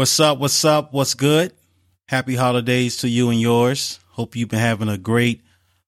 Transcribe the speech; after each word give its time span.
What's 0.00 0.18
up? 0.18 0.38
What's 0.38 0.64
up? 0.64 0.94
What's 0.94 1.12
good? 1.12 1.52
Happy 2.08 2.34
holidays 2.34 2.96
to 2.98 3.08
you 3.10 3.28
and 3.28 3.38
yours. 3.38 4.00
Hope 4.12 4.34
you've 4.34 4.48
been 4.48 4.58
having 4.58 4.88
a 4.88 4.96
great 4.96 5.42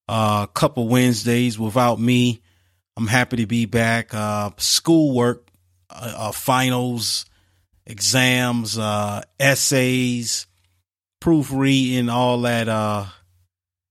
uh, 0.07 0.45
couple 0.49 0.87
Wednesdays 0.87 1.59
without 1.59 1.99
me. 1.99 2.43
I'm 2.95 3.07
happy 3.07 3.39
to 3.39 3.47
be 3.47 3.65
back. 3.65 4.13
Uh, 4.13 4.51
schoolwork, 4.59 5.49
uh, 5.89 6.13
uh 6.15 6.33
finals, 6.33 7.25
exams, 7.87 8.77
uh, 8.77 9.23
essays, 9.41 10.47
proofreading, 11.19 12.11
all 12.11 12.43
that 12.43 12.69
uh, 12.69 13.07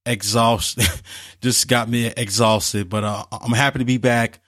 exhaust 0.05 0.79
just 1.41 1.67
got 1.67 1.89
me 1.89 2.05
exhausted. 2.15 2.89
But 2.89 3.03
uh, 3.03 3.23
I'm 3.31 3.53
happy 3.53 3.79
to 3.79 3.85
be 3.85 3.97
back 3.97 4.39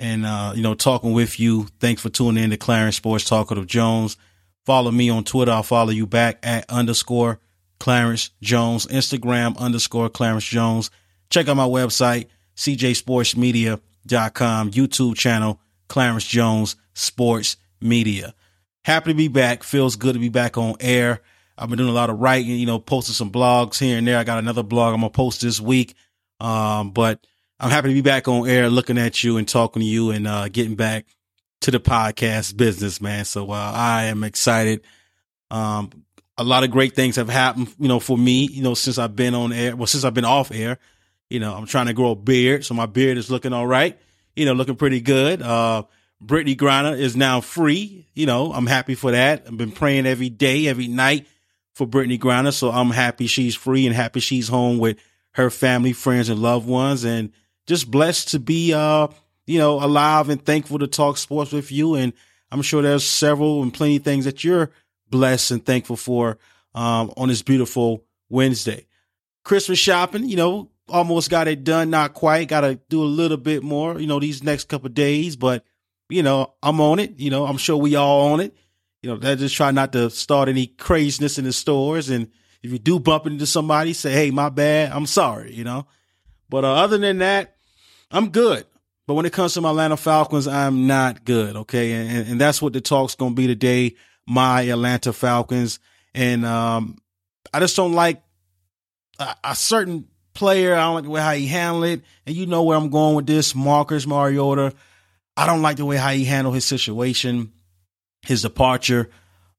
and 0.00 0.26
uh, 0.26 0.52
you 0.56 0.64
know 0.64 0.74
talking 0.74 1.12
with 1.12 1.38
you. 1.38 1.68
Thanks 1.78 2.02
for 2.02 2.08
tuning 2.08 2.42
in 2.42 2.50
to 2.50 2.56
Clarence 2.56 2.96
Sports 2.96 3.24
Talk 3.24 3.52
of 3.52 3.68
Jones. 3.68 4.16
Follow 4.64 4.90
me 4.90 5.10
on 5.10 5.24
Twitter. 5.24 5.52
I'll 5.52 5.62
follow 5.62 5.90
you 5.90 6.06
back 6.06 6.38
at 6.42 6.70
underscore 6.70 7.40
Clarence 7.80 8.30
Jones, 8.40 8.86
Instagram 8.86 9.58
underscore 9.58 10.08
Clarence 10.08 10.44
Jones. 10.44 10.90
Check 11.30 11.48
out 11.48 11.56
my 11.56 11.66
website, 11.66 12.26
cjsportsmedia.com, 12.56 14.70
YouTube 14.70 15.16
channel, 15.16 15.60
Clarence 15.88 16.26
Jones 16.26 16.76
Sports 16.94 17.56
Media. 17.80 18.34
Happy 18.84 19.10
to 19.10 19.16
be 19.16 19.28
back. 19.28 19.64
Feels 19.64 19.96
good 19.96 20.14
to 20.14 20.20
be 20.20 20.28
back 20.28 20.56
on 20.56 20.76
air. 20.78 21.20
I've 21.58 21.68
been 21.68 21.78
doing 21.78 21.90
a 21.90 21.94
lot 21.94 22.10
of 22.10 22.20
writing, 22.20 22.52
you 22.52 22.66
know, 22.66 22.78
posting 22.78 23.14
some 23.14 23.30
blogs 23.30 23.78
here 23.78 23.98
and 23.98 24.06
there. 24.06 24.18
I 24.18 24.24
got 24.24 24.38
another 24.38 24.62
blog 24.62 24.94
I'm 24.94 25.00
going 25.00 25.12
to 25.12 25.16
post 25.16 25.40
this 25.40 25.60
week. 25.60 25.94
Um, 26.40 26.90
but 26.90 27.24
I'm 27.60 27.70
happy 27.70 27.88
to 27.88 27.94
be 27.94 28.00
back 28.00 28.28
on 28.28 28.48
air 28.48 28.68
looking 28.68 28.98
at 28.98 29.22
you 29.22 29.36
and 29.36 29.46
talking 29.46 29.80
to 29.80 29.86
you 29.86 30.10
and, 30.10 30.26
uh, 30.26 30.48
getting 30.48 30.74
back 30.74 31.06
to 31.62 31.70
the 31.70 31.80
podcast 31.80 32.56
business, 32.56 33.00
man. 33.00 33.24
So 33.24 33.50
uh, 33.50 33.72
I 33.74 34.04
am 34.04 34.24
excited. 34.24 34.82
Um, 35.50 35.90
a 36.38 36.44
lot 36.44 36.64
of 36.64 36.70
great 36.70 36.94
things 36.94 37.16
have 37.16 37.28
happened, 37.28 37.74
you 37.78 37.88
know, 37.88 38.00
for 38.00 38.16
me, 38.16 38.46
you 38.46 38.62
know, 38.62 38.74
since 38.74 38.98
I've 38.98 39.16
been 39.16 39.34
on 39.34 39.52
air. 39.52 39.76
Well, 39.76 39.86
since 39.86 40.04
I've 40.04 40.14
been 40.14 40.24
off 40.24 40.50
air, 40.50 40.78
you 41.30 41.40
know, 41.40 41.54
I'm 41.54 41.66
trying 41.66 41.86
to 41.86 41.92
grow 41.92 42.12
a 42.12 42.16
beard, 42.16 42.64
so 42.64 42.74
my 42.74 42.86
beard 42.86 43.16
is 43.16 43.30
looking 43.30 43.52
all 43.52 43.66
right. 43.66 43.98
You 44.34 44.44
know, 44.46 44.54
looking 44.54 44.76
pretty 44.76 45.00
good. 45.00 45.42
Uh, 45.42 45.84
Brittney 46.24 46.56
Griner 46.56 46.98
is 46.98 47.16
now 47.16 47.40
free. 47.40 48.06
You 48.14 48.26
know, 48.26 48.52
I'm 48.52 48.66
happy 48.66 48.94
for 48.94 49.10
that. 49.12 49.44
I've 49.46 49.56
been 49.56 49.72
praying 49.72 50.06
every 50.06 50.30
day, 50.30 50.66
every 50.66 50.88
night 50.88 51.26
for 51.74 51.86
Brittney 51.86 52.18
Griner, 52.18 52.52
so 52.52 52.70
I'm 52.70 52.90
happy 52.90 53.26
she's 53.26 53.54
free 53.54 53.86
and 53.86 53.94
happy 53.94 54.20
she's 54.20 54.48
home 54.48 54.78
with 54.78 54.98
her 55.32 55.48
family, 55.48 55.92
friends, 55.92 56.28
and 56.28 56.40
loved 56.40 56.66
ones, 56.66 57.04
and 57.04 57.32
just 57.66 57.90
blessed 57.90 58.28
to 58.28 58.38
be, 58.38 58.74
uh, 58.74 59.08
you 59.46 59.58
know, 59.58 59.82
alive 59.82 60.28
and 60.28 60.44
thankful 60.44 60.78
to 60.78 60.86
talk 60.86 61.16
sports 61.16 61.52
with 61.52 61.72
you. 61.72 61.94
And 61.94 62.12
I'm 62.50 62.62
sure 62.62 62.82
there's 62.82 63.04
several 63.04 63.62
and 63.62 63.72
plenty 63.72 63.98
things 63.98 64.24
that 64.24 64.44
you're 64.44 64.70
blessed 65.08 65.50
and 65.50 65.64
thankful 65.64 65.96
for 65.96 66.38
um, 66.74 67.12
on 67.16 67.28
this 67.28 67.42
beautiful 67.42 68.04
Wednesday. 68.28 68.86
Christmas 69.44 69.78
shopping, 69.78 70.28
you 70.28 70.36
know, 70.36 70.70
almost 70.88 71.30
got 71.30 71.48
it 71.48 71.64
done, 71.64 71.90
not 71.90 72.14
quite. 72.14 72.48
Got 72.48 72.62
to 72.62 72.80
do 72.88 73.02
a 73.02 73.04
little 73.04 73.36
bit 73.36 73.62
more, 73.62 73.98
you 74.00 74.06
know, 74.06 74.20
these 74.20 74.42
next 74.42 74.68
couple 74.68 74.88
days, 74.88 75.36
but 75.36 75.64
you 76.08 76.22
know, 76.22 76.52
I'm 76.62 76.80
on 76.80 76.98
it. 76.98 77.18
You 77.18 77.30
know, 77.30 77.46
I'm 77.46 77.56
sure 77.56 77.76
we 77.76 77.96
all 77.96 78.32
on 78.32 78.40
it. 78.40 78.54
You 79.02 79.10
know, 79.10 79.16
that 79.16 79.38
just 79.38 79.56
try 79.56 79.70
not 79.70 79.92
to 79.94 80.10
start 80.10 80.48
any 80.48 80.66
craziness 80.66 81.38
in 81.38 81.44
the 81.44 81.52
stores. 81.52 82.10
And 82.10 82.28
if 82.62 82.70
you 82.70 82.78
do 82.78 83.00
bump 83.00 83.26
into 83.26 83.46
somebody, 83.46 83.94
say, 83.94 84.12
"Hey, 84.12 84.30
my 84.30 84.48
bad. 84.48 84.92
I'm 84.92 85.06
sorry." 85.06 85.54
You 85.54 85.64
know, 85.64 85.86
but 86.48 86.64
uh, 86.64 86.74
other 86.74 86.98
than 86.98 87.18
that, 87.18 87.56
I'm 88.10 88.28
good. 88.28 88.66
But 89.12 89.16
when 89.16 89.26
it 89.26 89.32
comes 89.34 89.52
to 89.52 89.60
my 89.60 89.68
Atlanta 89.68 89.98
Falcons, 89.98 90.48
I'm 90.48 90.86
not 90.86 91.26
good. 91.26 91.54
Okay. 91.54 91.92
And, 91.92 92.28
and 92.28 92.40
that's 92.40 92.62
what 92.62 92.72
the 92.72 92.80
talk's 92.80 93.14
going 93.14 93.32
to 93.32 93.36
be 93.36 93.46
today. 93.46 93.94
My 94.26 94.62
Atlanta 94.62 95.12
Falcons. 95.12 95.80
And, 96.14 96.46
um, 96.46 96.96
I 97.52 97.60
just 97.60 97.76
don't 97.76 97.92
like 97.92 98.22
a, 99.18 99.36
a 99.44 99.54
certain 99.54 100.08
player. 100.32 100.74
I 100.74 100.84
don't 100.84 100.94
like 100.94 101.04
the 101.04 101.10
way 101.10 101.20
how 101.20 101.32
he 101.32 101.46
handled 101.46 101.84
it. 101.84 102.00
And 102.24 102.34
you 102.34 102.46
know 102.46 102.62
where 102.62 102.74
I'm 102.74 102.88
going 102.88 103.14
with 103.14 103.26
this. 103.26 103.54
Marcus 103.54 104.06
Mariota. 104.06 104.72
I 105.36 105.46
don't 105.46 105.60
like 105.60 105.76
the 105.76 105.84
way 105.84 105.98
how 105.98 106.12
he 106.12 106.24
handled 106.24 106.54
his 106.54 106.64
situation, 106.64 107.52
his 108.22 108.40
departure. 108.40 109.10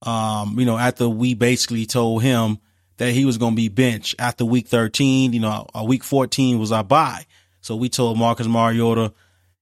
Um, 0.01 0.57
you 0.57 0.65
know, 0.65 0.79
after 0.79 1.07
we 1.07 1.35
basically 1.35 1.85
told 1.85 2.23
him 2.23 2.57
that 2.97 3.11
he 3.11 3.23
was 3.23 3.37
going 3.37 3.53
to 3.53 3.57
be 3.57 3.69
benched 3.69 4.15
after 4.17 4.45
week 4.45 4.67
13, 4.67 5.31
you 5.31 5.39
know, 5.39 5.67
a 5.75 5.85
week 5.85 6.03
14 6.03 6.57
was 6.57 6.71
our 6.71 6.83
bye. 6.83 7.27
So 7.61 7.75
we 7.75 7.87
told 7.87 8.17
Marcus 8.17 8.47
Mariota, 8.47 9.13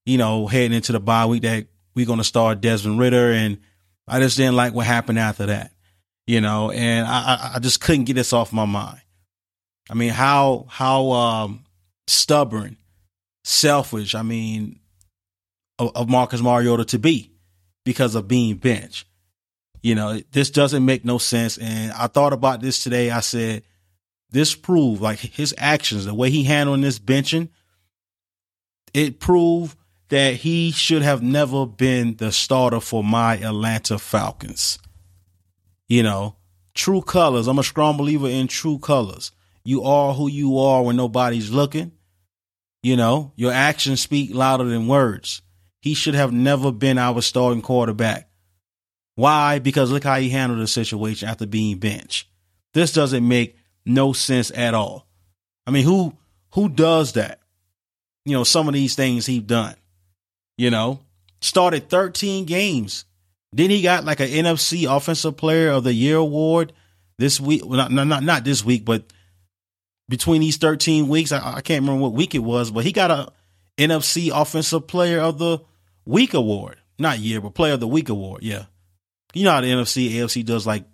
you 0.06 0.18
know, 0.18 0.48
heading 0.48 0.74
into 0.74 0.92
the 0.92 1.00
bye 1.00 1.26
week 1.26 1.44
that 1.44 1.68
we're 1.96 2.06
going 2.06 2.20
to 2.20 2.24
start 2.24 2.62
Desmond 2.62 3.00
Ridder. 3.00 3.32
And 3.32 3.60
I 4.08 4.20
just 4.20 4.38
didn't 4.38 4.56
like 4.56 4.74
what 4.74 4.86
happened 4.86 5.20
after 5.20 5.48
that, 5.48 5.72
you 6.28 6.42
know, 6.42 6.72
and 6.72 7.08
I, 7.08 7.54
I 7.56 7.60
just 7.60 7.82
couldn't 7.82 8.06
get 8.06 8.16
this 8.16 8.34
off 8.34 8.54
my 8.54 8.66
mind. 8.66 9.02
I 9.90 9.94
mean, 9.94 10.12
how, 10.12 10.66
how, 10.70 11.12
um, 11.12 11.66
stubborn, 12.08 12.78
selfish, 13.44 14.16
I 14.16 14.22
mean, 14.22 14.80
of, 15.80 15.96
of 15.96 16.10
Marcus 16.10 16.42
Mariota 16.42 16.86
to 16.86 17.00
be 17.00 17.32
because 17.86 18.16
of 18.16 18.28
being 18.28 18.56
benched. 18.56 19.08
You 19.82 19.96
know, 19.96 20.22
this 20.32 20.52
doesn't 20.52 20.86
make 20.86 21.04
no 21.04 21.18
sense. 21.18 21.58
And 21.58 21.92
I 21.94 22.08
thought 22.08 22.34
about 22.34 22.62
this 22.62 22.84
today. 22.84 23.10
I 23.10 23.22
said, 23.22 23.64
this 24.30 24.56
proved 24.56 25.02
like 25.02 25.20
his 25.20 25.54
actions, 25.58 26.06
the 26.06 26.14
way 26.14 26.30
he 26.30 26.44
handled 26.44 26.82
this 26.82 27.00
benching, 27.00 27.50
it 28.94 29.20
proved 29.20 29.76
that 30.12 30.36
he 30.36 30.72
should 30.72 31.04
have 31.04 31.24
never 31.24 31.66
been 31.66 32.18
the 32.18 32.34
starter 32.34 32.82
for 32.82 33.02
my 33.02 33.38
Atlanta 33.38 33.98
Falcons. 33.98 34.78
You 35.88 36.04
know, 36.04 36.36
true 36.74 37.02
colors. 37.02 37.48
I'm 37.48 37.60
a 37.60 37.64
strong 37.64 37.96
believer 37.96 38.28
in 38.28 38.48
true 38.48 38.78
colors. 38.78 39.32
You 39.64 39.84
are 39.84 40.14
who 40.14 40.30
you 40.30 40.60
are 40.60 40.84
when 40.84 40.98
nobody's 40.98 41.50
looking. 41.50 41.94
You 42.84 42.98
know, 42.98 43.32
your 43.38 43.54
actions 43.54 44.02
speak 44.02 44.36
louder 44.36 44.66
than 44.66 44.88
words. 44.88 45.42
He 45.82 45.94
should 45.94 46.16
have 46.16 46.34
never 46.34 46.74
been 46.74 46.98
our 46.98 47.22
starting 47.22 47.62
quarterback. 47.62 48.30
Why? 49.16 49.60
Because 49.60 49.92
look 49.92 50.04
how 50.04 50.20
he 50.20 50.30
handled 50.30 50.60
the 50.60 50.68
situation 50.68 51.30
after 51.30 51.46
being 51.46 51.78
benched. 51.78 52.28
This 52.74 52.92
doesn't 52.92 53.26
make 53.26 53.56
no 53.86 54.12
sense 54.12 54.52
at 54.54 54.74
all. 54.74 55.08
I 55.66 55.72
mean, 55.72 55.86
who 55.86 56.18
who 56.54 56.68
does 56.68 57.14
that? 57.14 57.40
You 58.26 58.34
know, 58.34 58.44
some 58.44 58.68
of 58.68 58.74
these 58.74 58.96
things 58.96 59.26
he's 59.26 59.44
done 59.44 59.76
you 60.58 60.70
know, 60.70 61.00
started 61.42 61.90
13 61.90 62.46
games. 62.46 63.06
Then 63.54 63.70
he 63.70 63.82
got 63.82 64.06
like 64.06 64.20
an 64.20 64.30
NFC 64.30 64.94
Offensive 64.94 65.38
Player 65.38 65.72
of 65.72 65.84
the 65.84 65.94
Year 65.94 66.18
award 66.18 66.74
this 67.18 67.40
week. 67.40 67.66
Well, 67.66 67.90
not, 67.90 68.08
not, 68.08 68.24
not 68.24 68.44
this 68.44 68.64
week, 68.64 68.86
but 68.86 69.04
between 70.08 70.42
these 70.42 70.58
13 70.58 71.08
weeks, 71.08 71.32
I, 71.32 71.56
I 71.56 71.62
can't 71.62 71.82
remember 71.82 72.02
what 72.02 72.14
week 72.14 72.36
it 72.36 72.40
was, 72.40 72.72
but 72.72 72.86
he 72.86 72.92
got 72.92 73.12
a 73.12 73.32
NFC 73.78 74.32
Offensive 74.34 74.88
Player 74.88 75.20
of 75.20 75.38
the 75.38 75.60
Week 76.06 76.34
award. 76.34 76.78
Not 76.98 77.20
year, 77.20 77.42
but 77.42 77.54
Player 77.54 77.74
of 77.74 77.80
the 77.80 77.88
Week 77.88 78.10
award. 78.10 78.44
Yeah. 78.44 78.66
You 79.34 79.46
know 79.46 79.52
how 79.52 79.62
the 79.62 79.68
NFC, 79.68 80.12
AFC 80.12 80.46
does 80.46 80.68
like 80.68 80.86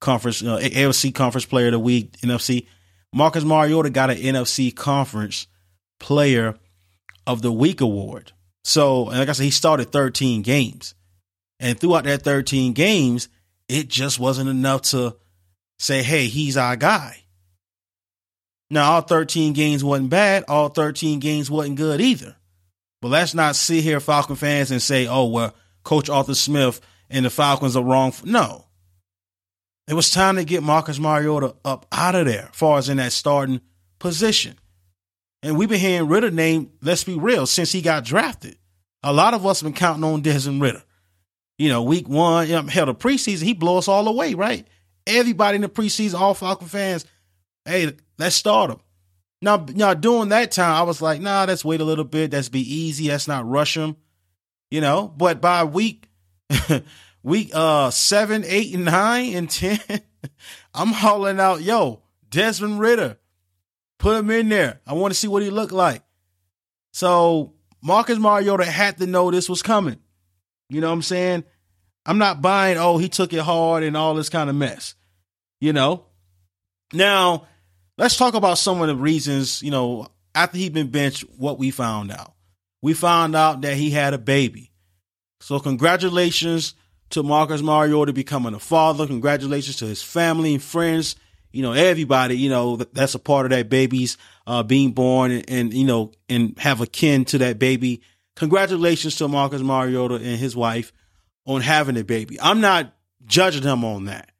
conference, 0.00 0.42
uh, 0.42 0.58
AFC 0.58 1.14
Conference 1.14 1.44
Player 1.44 1.66
of 1.66 1.72
the 1.72 1.78
Week, 1.78 2.12
NFC. 2.18 2.66
Marcus 3.12 3.44
Mariota 3.44 3.90
got 3.90 4.10
an 4.10 4.16
NFC 4.16 4.74
Conference 4.74 5.46
Player 6.00 6.58
of 7.26 7.42
the 7.42 7.52
Week 7.52 7.80
award. 7.80 8.32
So, 8.64 9.04
like 9.04 9.28
I 9.28 9.32
said, 9.32 9.44
he 9.44 9.50
started 9.50 9.92
13 9.92 10.42
games. 10.42 10.94
And 11.58 11.78
throughout 11.78 12.04
that 12.04 12.22
13 12.22 12.72
games, 12.72 13.28
it 13.68 13.88
just 13.88 14.18
wasn't 14.18 14.50
enough 14.50 14.82
to 14.82 15.16
say, 15.78 16.02
hey, 16.02 16.26
he's 16.26 16.56
our 16.56 16.76
guy. 16.76 17.18
Now, 18.70 18.92
all 18.92 19.00
13 19.02 19.52
games 19.52 19.84
wasn't 19.84 20.10
bad. 20.10 20.44
All 20.48 20.68
13 20.68 21.20
games 21.20 21.50
wasn't 21.50 21.76
good 21.76 22.00
either. 22.00 22.36
But 23.00 23.08
let's 23.08 23.34
not 23.34 23.56
sit 23.56 23.82
here, 23.82 24.00
Falcon 24.00 24.36
fans, 24.36 24.70
and 24.70 24.80
say, 24.80 25.06
oh, 25.06 25.26
well, 25.26 25.54
Coach 25.82 26.08
Arthur 26.08 26.34
Smith 26.34 26.80
and 27.10 27.26
the 27.26 27.30
Falcons 27.30 27.76
are 27.76 27.84
wrong. 27.84 28.12
No. 28.24 28.66
It 29.88 29.94
was 29.94 30.10
time 30.10 30.36
to 30.36 30.44
get 30.44 30.62
Marcus 30.62 30.98
Mariota 30.98 31.56
up 31.64 31.86
out 31.92 32.14
of 32.14 32.26
there, 32.26 32.48
far 32.52 32.78
as 32.78 32.88
in 32.88 32.98
that 32.98 33.12
starting 33.12 33.60
position. 33.98 34.56
And 35.42 35.58
we've 35.58 35.68
been 35.68 35.80
hearing 35.80 36.08
Ridder 36.08 36.30
name, 36.30 36.70
let's 36.82 37.04
be 37.04 37.18
real, 37.18 37.46
since 37.46 37.72
he 37.72 37.82
got 37.82 38.04
drafted. 38.04 38.56
A 39.02 39.12
lot 39.12 39.34
of 39.34 39.44
us 39.44 39.60
have 39.60 39.66
been 39.66 39.74
counting 39.76 40.04
on 40.04 40.22
Desmond 40.22 40.62
Ridder. 40.62 40.82
You 41.58 41.68
know, 41.68 41.82
week 41.82 42.08
one, 42.08 42.46
you 42.46 42.54
know, 42.54 42.62
hell, 42.62 42.86
the 42.86 42.94
preseason, 42.94 43.42
he 43.42 43.52
blow 43.52 43.78
us 43.78 43.88
all 43.88 44.06
away, 44.06 44.34
right? 44.34 44.66
Everybody 45.06 45.56
in 45.56 45.62
the 45.62 45.68
preseason, 45.68 46.18
all 46.18 46.34
Falcon 46.34 46.68
fans, 46.68 47.04
hey, 47.64 47.92
let's 48.18 48.36
start 48.36 48.70
him. 48.70 48.80
Now, 49.40 49.66
now 49.74 49.94
during 49.94 50.28
that 50.28 50.52
time, 50.52 50.76
I 50.76 50.82
was 50.82 51.02
like, 51.02 51.20
nah, 51.20 51.44
let's 51.44 51.64
wait 51.64 51.80
a 51.80 51.84
little 51.84 52.04
bit. 52.04 52.32
Let's 52.32 52.48
be 52.48 52.60
easy. 52.60 53.08
Let's 53.08 53.26
not 53.26 53.48
rush 53.48 53.76
him. 53.76 53.96
You 54.70 54.80
know, 54.80 55.08
but 55.08 55.40
by 55.40 55.64
week 55.64 56.08
week 57.22 57.50
uh 57.52 57.90
seven, 57.90 58.44
eight, 58.46 58.74
and 58.74 58.86
nine, 58.86 59.34
and 59.34 59.50
ten, 59.50 59.78
I'm 60.74 60.92
hauling 60.92 61.40
out, 61.40 61.60
yo, 61.60 62.02
Desmond 62.30 62.80
Ridder. 62.80 63.18
Put 64.02 64.18
him 64.18 64.30
in 64.30 64.48
there. 64.48 64.80
I 64.84 64.94
want 64.94 65.14
to 65.14 65.18
see 65.18 65.28
what 65.28 65.44
he 65.44 65.50
looked 65.50 65.70
like. 65.70 66.02
So 66.92 67.54
Marcus 67.80 68.18
Mariota 68.18 68.64
had 68.64 68.98
to 68.98 69.06
know 69.06 69.30
this 69.30 69.48
was 69.48 69.62
coming. 69.62 69.96
You 70.68 70.80
know 70.80 70.88
what 70.88 70.94
I'm 70.94 71.02
saying? 71.02 71.44
I'm 72.04 72.18
not 72.18 72.42
buying, 72.42 72.78
oh, 72.78 72.98
he 72.98 73.08
took 73.08 73.32
it 73.32 73.38
hard 73.38 73.84
and 73.84 73.96
all 73.96 74.14
this 74.14 74.28
kind 74.28 74.50
of 74.50 74.56
mess. 74.56 74.96
You 75.60 75.72
know? 75.72 76.06
Now, 76.92 77.46
let's 77.96 78.16
talk 78.16 78.34
about 78.34 78.58
some 78.58 78.82
of 78.82 78.88
the 78.88 78.96
reasons, 78.96 79.62
you 79.62 79.70
know, 79.70 80.08
after 80.34 80.58
he 80.58 80.68
been 80.68 80.90
benched, 80.90 81.22
what 81.38 81.60
we 81.60 81.70
found 81.70 82.10
out. 82.10 82.32
We 82.82 82.94
found 82.94 83.36
out 83.36 83.60
that 83.60 83.76
he 83.76 83.90
had 83.90 84.14
a 84.14 84.18
baby. 84.18 84.72
So 85.38 85.60
congratulations 85.60 86.74
to 87.10 87.22
Marcus 87.22 87.62
Mariota 87.62 88.12
becoming 88.12 88.54
a 88.54 88.58
father. 88.58 89.06
Congratulations 89.06 89.76
to 89.76 89.86
his 89.86 90.02
family 90.02 90.54
and 90.54 90.62
friends. 90.62 91.14
You 91.52 91.62
know, 91.62 91.72
everybody, 91.72 92.36
you 92.36 92.48
know, 92.48 92.76
that's 92.76 93.14
a 93.14 93.18
part 93.18 93.46
of 93.46 93.50
that 93.50 93.68
baby's 93.68 94.16
uh, 94.46 94.62
being 94.62 94.92
born 94.92 95.30
and, 95.30 95.50
and, 95.50 95.74
you 95.74 95.84
know, 95.84 96.12
and 96.28 96.58
have 96.58 96.80
a 96.80 96.86
kin 96.86 97.24
to 97.26 97.38
that 97.38 97.58
baby. 97.58 98.02
Congratulations 98.36 99.16
to 99.16 99.28
Marcus 99.28 99.62
Mariota 99.62 100.14
and 100.14 100.38
his 100.38 100.56
wife 100.56 100.92
on 101.46 101.60
having 101.60 101.96
a 101.96 102.04
baby. 102.04 102.40
I'm 102.40 102.60
not 102.60 102.94
judging 103.26 103.62
him 103.62 103.84
on 103.84 104.06
that. 104.06 104.30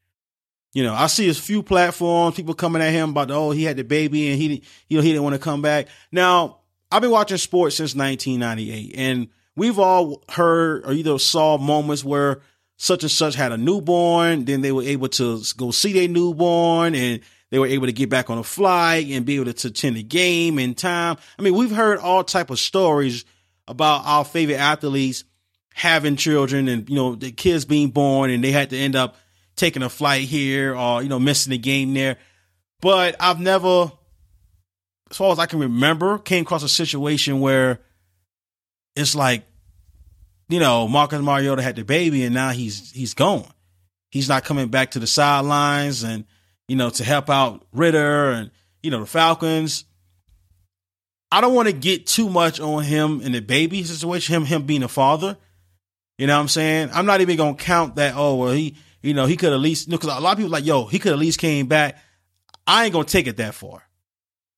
You 0.72 0.82
know, 0.82 0.94
I 0.94 1.06
see 1.08 1.28
a 1.28 1.34
few 1.34 1.62
platforms, 1.62 2.34
people 2.34 2.54
coming 2.54 2.80
at 2.80 2.92
him 2.92 3.10
about, 3.10 3.30
oh, 3.30 3.50
he 3.50 3.64
had 3.64 3.76
the 3.76 3.84
baby 3.84 4.30
and 4.30 4.40
he, 4.40 4.62
you 4.88 4.96
know, 4.96 5.02
he 5.02 5.10
didn't 5.10 5.22
want 5.22 5.34
to 5.34 5.40
come 5.40 5.60
back. 5.60 5.88
Now, 6.10 6.60
I've 6.90 7.02
been 7.02 7.10
watching 7.10 7.36
sports 7.36 7.76
since 7.76 7.94
1998 7.94 8.94
and 8.96 9.28
we've 9.54 9.78
all 9.78 10.22
heard 10.30 10.86
or 10.86 10.92
either 10.92 11.18
saw 11.18 11.58
moments 11.58 12.04
where 12.04 12.40
such 12.82 13.04
and 13.04 13.12
such 13.12 13.36
had 13.36 13.52
a 13.52 13.56
newborn, 13.56 14.44
then 14.44 14.60
they 14.60 14.72
were 14.72 14.82
able 14.82 15.06
to 15.06 15.40
go 15.56 15.70
see 15.70 15.92
their 15.92 16.08
newborn 16.08 16.96
and 16.96 17.20
they 17.52 17.60
were 17.60 17.68
able 17.68 17.86
to 17.86 17.92
get 17.92 18.10
back 18.10 18.28
on 18.28 18.38
a 18.38 18.42
flight 18.42 19.06
and 19.06 19.24
be 19.24 19.36
able 19.36 19.52
to 19.52 19.68
attend 19.68 19.94
the 19.94 20.02
game 20.02 20.58
in 20.58 20.74
time. 20.74 21.16
I 21.38 21.42
mean, 21.42 21.54
we've 21.54 21.70
heard 21.70 22.00
all 22.00 22.24
type 22.24 22.50
of 22.50 22.58
stories 22.58 23.24
about 23.68 24.02
our 24.04 24.24
favorite 24.24 24.56
athletes 24.56 25.22
having 25.72 26.16
children 26.16 26.66
and, 26.66 26.88
you 26.88 26.96
know, 26.96 27.14
the 27.14 27.30
kids 27.30 27.64
being 27.64 27.90
born 27.90 28.30
and 28.30 28.42
they 28.42 28.50
had 28.50 28.70
to 28.70 28.76
end 28.76 28.96
up 28.96 29.14
taking 29.54 29.84
a 29.84 29.88
flight 29.88 30.22
here 30.22 30.76
or, 30.76 31.04
you 31.04 31.08
know, 31.08 31.20
missing 31.20 31.52
the 31.52 31.58
game 31.58 31.94
there. 31.94 32.16
But 32.80 33.14
I've 33.20 33.38
never, 33.38 33.92
as 35.08 35.16
far 35.16 35.30
as 35.30 35.38
I 35.38 35.46
can 35.46 35.60
remember, 35.60 36.18
came 36.18 36.42
across 36.42 36.64
a 36.64 36.68
situation 36.68 37.38
where 37.38 37.78
it's 38.96 39.14
like, 39.14 39.44
you 40.52 40.60
know, 40.60 40.86
Marcus 40.86 41.22
Mariota 41.22 41.62
had 41.62 41.76
the 41.76 41.84
baby 41.84 42.24
and 42.24 42.34
now 42.34 42.50
he's 42.50 42.90
he's 42.92 43.14
gone. 43.14 43.50
He's 44.10 44.28
not 44.28 44.44
coming 44.44 44.68
back 44.68 44.90
to 44.90 44.98
the 44.98 45.06
sidelines 45.06 46.02
and, 46.02 46.26
you 46.68 46.76
know, 46.76 46.90
to 46.90 47.04
help 47.04 47.30
out 47.30 47.66
Ridder 47.72 48.30
and, 48.32 48.50
you 48.82 48.90
know, 48.90 49.00
the 49.00 49.06
Falcons. 49.06 49.86
I 51.30 51.40
don't 51.40 51.54
want 51.54 51.68
to 51.68 51.72
get 51.72 52.06
too 52.06 52.28
much 52.28 52.60
on 52.60 52.82
him 52.82 53.22
in 53.22 53.32
the 53.32 53.40
baby 53.40 53.82
situation, 53.84 54.34
him 54.34 54.44
him 54.44 54.64
being 54.64 54.82
a 54.82 54.88
father. 54.88 55.38
You 56.18 56.26
know 56.26 56.34
what 56.36 56.42
I'm 56.42 56.48
saying? 56.48 56.90
I'm 56.92 57.06
not 57.06 57.22
even 57.22 57.38
gonna 57.38 57.54
count 57.54 57.96
that, 57.96 58.14
oh 58.16 58.36
well 58.36 58.52
he 58.52 58.76
you 59.00 59.14
know, 59.14 59.24
he 59.24 59.36
could 59.36 59.52
at 59.52 59.58
least 59.58 59.88
because 59.88 60.06
you 60.06 60.12
know, 60.12 60.18
a 60.18 60.20
lot 60.20 60.32
of 60.32 60.36
people 60.36 60.52
like, 60.52 60.66
yo, 60.66 60.84
he 60.84 60.98
could 60.98 61.12
at 61.12 61.18
least 61.18 61.38
came 61.38 61.66
back. 61.66 61.98
I 62.66 62.84
ain't 62.84 62.92
gonna 62.92 63.06
take 63.06 63.26
it 63.26 63.38
that 63.38 63.54
far. 63.54 63.82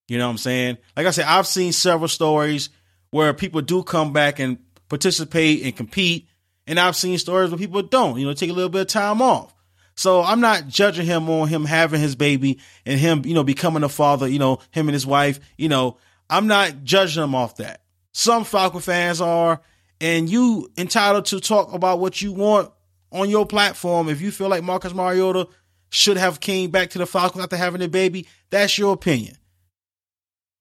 You 0.09 0.19
know 0.19 0.27
what 0.27 0.33
I'm 0.33 0.39
saying? 0.39 0.79
Like 0.97 1.07
I 1.07 1.13
said, 1.13 1.27
I've 1.27 1.47
seen 1.47 1.73
several 1.73 2.09
stories 2.09 2.71
where 3.11 3.33
people 3.33 3.63
do 3.63 3.85
come 3.85 4.13
back 4.13 4.41
and 4.41 4.59
participate 4.89 5.63
and 5.63 5.77
compete, 5.77 6.29
and 6.67 6.79
I've 6.79 6.97
seen 6.97 7.19
stories 7.19 7.51
where 7.51 7.59
people 7.59 7.83
don't. 7.83 8.19
You 8.19 8.27
know, 8.27 8.35
take 8.35 8.51
a 8.51 8.55
little 8.55 8.71
bit 8.71 8.83
of 8.83 8.87
time 8.89 9.21
off. 9.23 9.55
So 9.97 10.23
I'm 10.23 10.41
not 10.41 10.67
judging 10.67 11.07
him 11.07 11.31
on 11.31 11.49
him 11.49 11.65
having 11.65 12.01
his 12.01 12.17
baby 12.17 12.59
and 12.85 12.99
him, 12.99 13.23
you 13.25 13.35
know, 13.35 13.45
becoming 13.45 13.85
a 13.85 13.89
father. 13.89 14.27
You 14.27 14.39
know, 14.39 14.59
him 14.71 14.89
and 14.89 14.95
his 14.95 15.07
wife. 15.07 15.41
You 15.57 15.69
know, 15.69 15.99
I'm 16.29 16.47
not 16.47 16.85
judging 16.85 17.23
him 17.23 17.35
off 17.35 17.57
that. 17.57 17.83
Some 18.13 18.45
Falcon 18.45 18.81
fans 18.81 19.21
are, 19.21 19.61
and 20.01 20.29
you 20.29 20.71
entitled 20.77 21.27
to 21.27 21.41
talk 21.41 21.73
about 21.73 22.01
what 22.01 22.23
you 22.23 22.33
want 22.33 22.71
on 23.15 23.31
your 23.31 23.47
platform, 23.47 24.09
if 24.09 24.21
you 24.21 24.31
feel 24.31 24.49
like 24.49 24.65
Marcus 24.65 24.93
Mariota 24.93 25.49
should 25.89 26.17
have 26.17 26.41
came 26.41 26.71
back 26.71 26.91
to 26.91 26.99
the 26.99 27.07
Falcons 27.07 27.45
after 27.45 27.57
having 27.57 27.81
a 27.81 27.89
baby, 27.89 28.27
that's 28.51 28.77
your 28.77 28.93
opinion. 28.93 29.37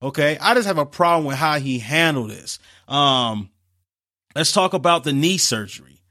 Okay, 0.01 0.37
I 0.39 0.53
just 0.53 0.67
have 0.67 0.77
a 0.77 0.85
problem 0.85 1.25
with 1.25 1.37
how 1.37 1.57
he 1.59 1.79
handled 1.79 2.29
this. 2.29 2.59
Um, 2.87 3.49
let's 4.35 4.51
talk 4.51 4.73
about 4.73 5.03
the 5.03 5.13
knee 5.13 5.37
surgery. 5.37 6.01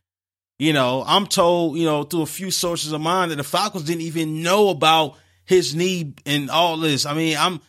You 0.59 0.73
know, 0.73 1.03
I'm 1.07 1.27
told, 1.27 1.77
you 1.77 1.85
know, 1.85 2.05
through 2.05 2.23
a 2.23 2.27
few 2.27 2.51
sources 2.51 2.93
of 2.93 3.01
mine 3.01 3.31
that 3.31 3.37
the 3.37 3.45
Falcons 3.45 3.85
didn't 3.85 4.03
even 4.03 4.43
know 4.43 4.69
about 4.69 5.17
his 5.45 5.75
knee 5.75 6.15
and 6.25 6.51
all 6.51 6.77
this. 6.77 7.05
I 7.05 7.15
mean, 7.15 7.37
I'm 7.37 7.61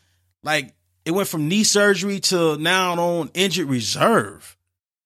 like, 0.44 0.76
it 1.06 1.12
went 1.12 1.28
from 1.28 1.48
knee 1.48 1.64
surgery 1.64 2.20
to 2.22 2.58
now 2.58 2.94
on 2.94 3.32
injured 3.34 3.68
reserve. 3.68 4.58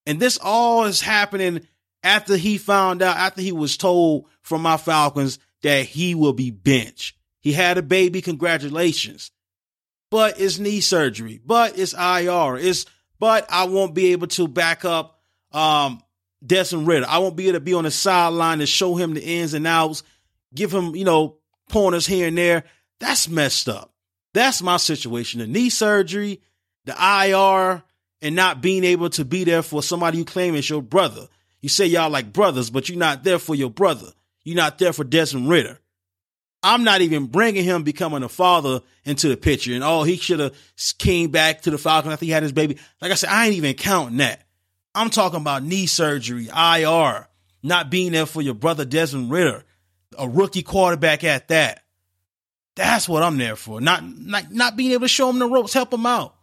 And 0.06 0.20
this 0.20 0.38
all 0.42 0.86
is 0.86 1.02
happening 1.02 1.68
after 2.04 2.38
he 2.38 2.58
found 2.58 3.02
out, 3.02 3.18
after 3.18 3.42
he 3.42 3.52
was 3.52 3.78
told 3.78 4.26
from 4.42 4.62
my 4.62 4.78
Falcons 4.78 5.40
that 5.64 5.86
he 5.86 6.16
will 6.16 6.34
be 6.34 6.52
bench. 6.52 7.16
He 7.40 7.54
had 7.54 7.78
a 7.78 7.82
baby, 7.82 8.22
congratulations. 8.22 9.32
But 10.10 10.40
it's 10.40 10.60
knee 10.60 10.82
surgery, 10.82 11.40
but 11.46 11.78
it's 11.78 11.94
IR. 11.94 12.58
It's 12.58 12.86
but 13.20 13.46
I 13.50 13.66
won't 13.66 13.94
be 13.94 14.12
able 14.12 14.28
to 14.28 14.48
back 14.48 14.86
up 14.86 15.17
um 15.58 16.02
Desmond 16.46 16.88
Ridder. 16.88 17.06
I 17.10 17.18
won't 17.18 17.36
be 17.36 17.48
able 17.48 17.58
to 17.58 17.62
be 17.62 17.74
on 17.74 17.86
the 17.86 17.92
sideline 17.92 18.60
to 18.60 18.66
show 18.66 18.96
him 18.96 19.14
the 19.14 19.24
ins 19.24 19.54
and 19.54 19.66
outs, 19.66 20.04
give 20.54 20.72
him, 20.72 20.96
you 20.96 21.04
know, 21.04 21.38
pointers 21.70 22.06
here 22.06 22.28
and 22.28 22.38
there. 22.38 22.64
That's 23.00 23.28
messed 23.28 23.68
up. 23.68 23.92
That's 24.34 24.62
my 24.62 24.78
situation. 24.78 25.40
The 25.40 25.48
knee 25.48 25.70
surgery, 25.70 26.42
the 26.86 26.94
IR, 26.94 27.84
and 28.22 28.36
not 28.36 28.62
being 28.62 28.84
able 28.84 29.10
to 29.12 29.26
be 29.26 29.44
there 29.44 29.64
for 29.64 29.82
somebody 29.82 30.20
you 30.20 30.26
claim 30.26 30.56
is 30.56 30.70
your 30.70 30.82
brother. 30.82 31.28
You 31.62 31.70
say 31.70 31.88
y'all 31.88 32.10
like 32.10 32.34
brothers, 32.34 32.70
but 32.70 32.88
you're 32.88 32.98
not 32.98 33.24
there 33.24 33.40
for 33.40 33.56
your 33.56 33.72
brother. 33.72 34.12
You're 34.44 34.56
not 34.56 34.78
there 34.78 34.94
for 34.94 35.04
Desmond 35.04 35.50
Ridder. 35.50 35.80
I'm 36.64 36.84
not 36.84 37.02
even 37.02 37.28
bringing 37.28 37.64
him 37.64 37.84
becoming 37.84 38.24
a 38.24 38.30
father 38.30 38.82
into 39.06 39.30
the 39.30 39.38
picture. 39.38 39.74
And 39.74 39.84
oh, 39.84 40.04
he 40.04 40.18
should 40.18 40.40
have 40.40 40.56
came 40.98 41.30
back 41.30 41.62
to 41.62 41.72
the 41.72 41.78
Falcons 41.78 42.14
after 42.14 42.26
he 42.26 42.32
had 42.32 42.44
his 42.44 42.52
baby. 42.52 42.78
Like 43.02 43.12
I 43.12 43.16
said, 43.16 43.30
I 43.30 43.46
ain't 43.46 43.56
even 43.56 43.76
counting 43.76 44.18
that. 44.18 44.47
I'm 44.98 45.10
talking 45.10 45.40
about 45.40 45.64
knee 45.64 45.86
surgery, 45.86 46.48
IR, 46.48 47.28
not 47.64 47.90
being 47.90 48.12
there 48.14 48.26
for 48.26 48.42
your 48.42 48.56
brother 48.56 48.86
Desmond 48.86 49.32
Ridder, 49.32 49.64
a 50.18 50.28
rookie 50.28 50.64
quarterback 50.64 51.24
at 51.24 51.50
that. 51.50 51.84
That's 52.76 53.08
what 53.08 53.24
I'm 53.24 53.38
there 53.38 53.56
for. 53.56 53.80
Not 53.82 54.04
not 54.04 54.52
not 54.52 54.76
being 54.76 54.92
able 54.92 55.02
to 55.02 55.08
show 55.08 55.30
him 55.30 55.40
the 55.40 55.48
ropes, 55.48 55.74
help 55.74 55.94
him 55.94 56.06
out. 56.06 56.36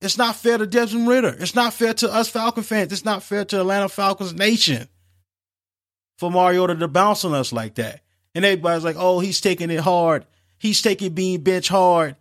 It's 0.00 0.18
not 0.18 0.36
fair 0.36 0.58
to 0.58 0.66
Desmond 0.66 1.08
Ridder. 1.08 1.36
It's 1.38 1.54
not 1.54 1.74
fair 1.74 1.94
to 1.94 2.12
us 2.12 2.28
Falcon 2.28 2.62
fans. 2.62 2.92
It's 2.92 3.04
not 3.04 3.22
fair 3.22 3.44
to 3.46 3.60
Atlanta 3.60 3.88
Falcons 3.88 4.34
Nation 4.34 4.88
for 6.16 6.30
Mariota 6.30 6.76
to 6.76 6.88
bounce 6.88 7.24
on 7.24 7.34
us 7.34 7.52
like 7.52 7.76
that. 7.76 8.02
And 8.34 8.44
everybody's 8.44 8.84
like, 8.84 8.96
oh, 8.98 9.20
he's 9.20 9.40
taking 9.40 9.70
it 9.70 9.80
hard. 9.80 10.26
He's 10.58 10.82
taking 10.82 11.14
being 11.14 11.42
bench 11.42 11.68
hard. 11.68 12.16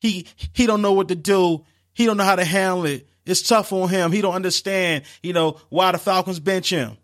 He 0.00 0.26
he 0.52 0.66
don't 0.66 0.82
know 0.82 0.92
what 0.92 1.08
to 1.08 1.14
do. 1.14 1.64
He 1.94 2.06
don't 2.06 2.16
know 2.16 2.24
how 2.24 2.36
to 2.36 2.44
handle 2.44 2.86
it. 2.86 3.08
It's 3.24 3.42
tough 3.42 3.72
on 3.72 3.88
him. 3.88 4.12
He 4.12 4.20
don't 4.20 4.34
understand, 4.34 5.04
you 5.22 5.32
know, 5.32 5.60
why 5.68 5.92
the 5.92 5.98
Falcons 5.98 6.40
bench 6.40 6.70
him. 6.70 6.96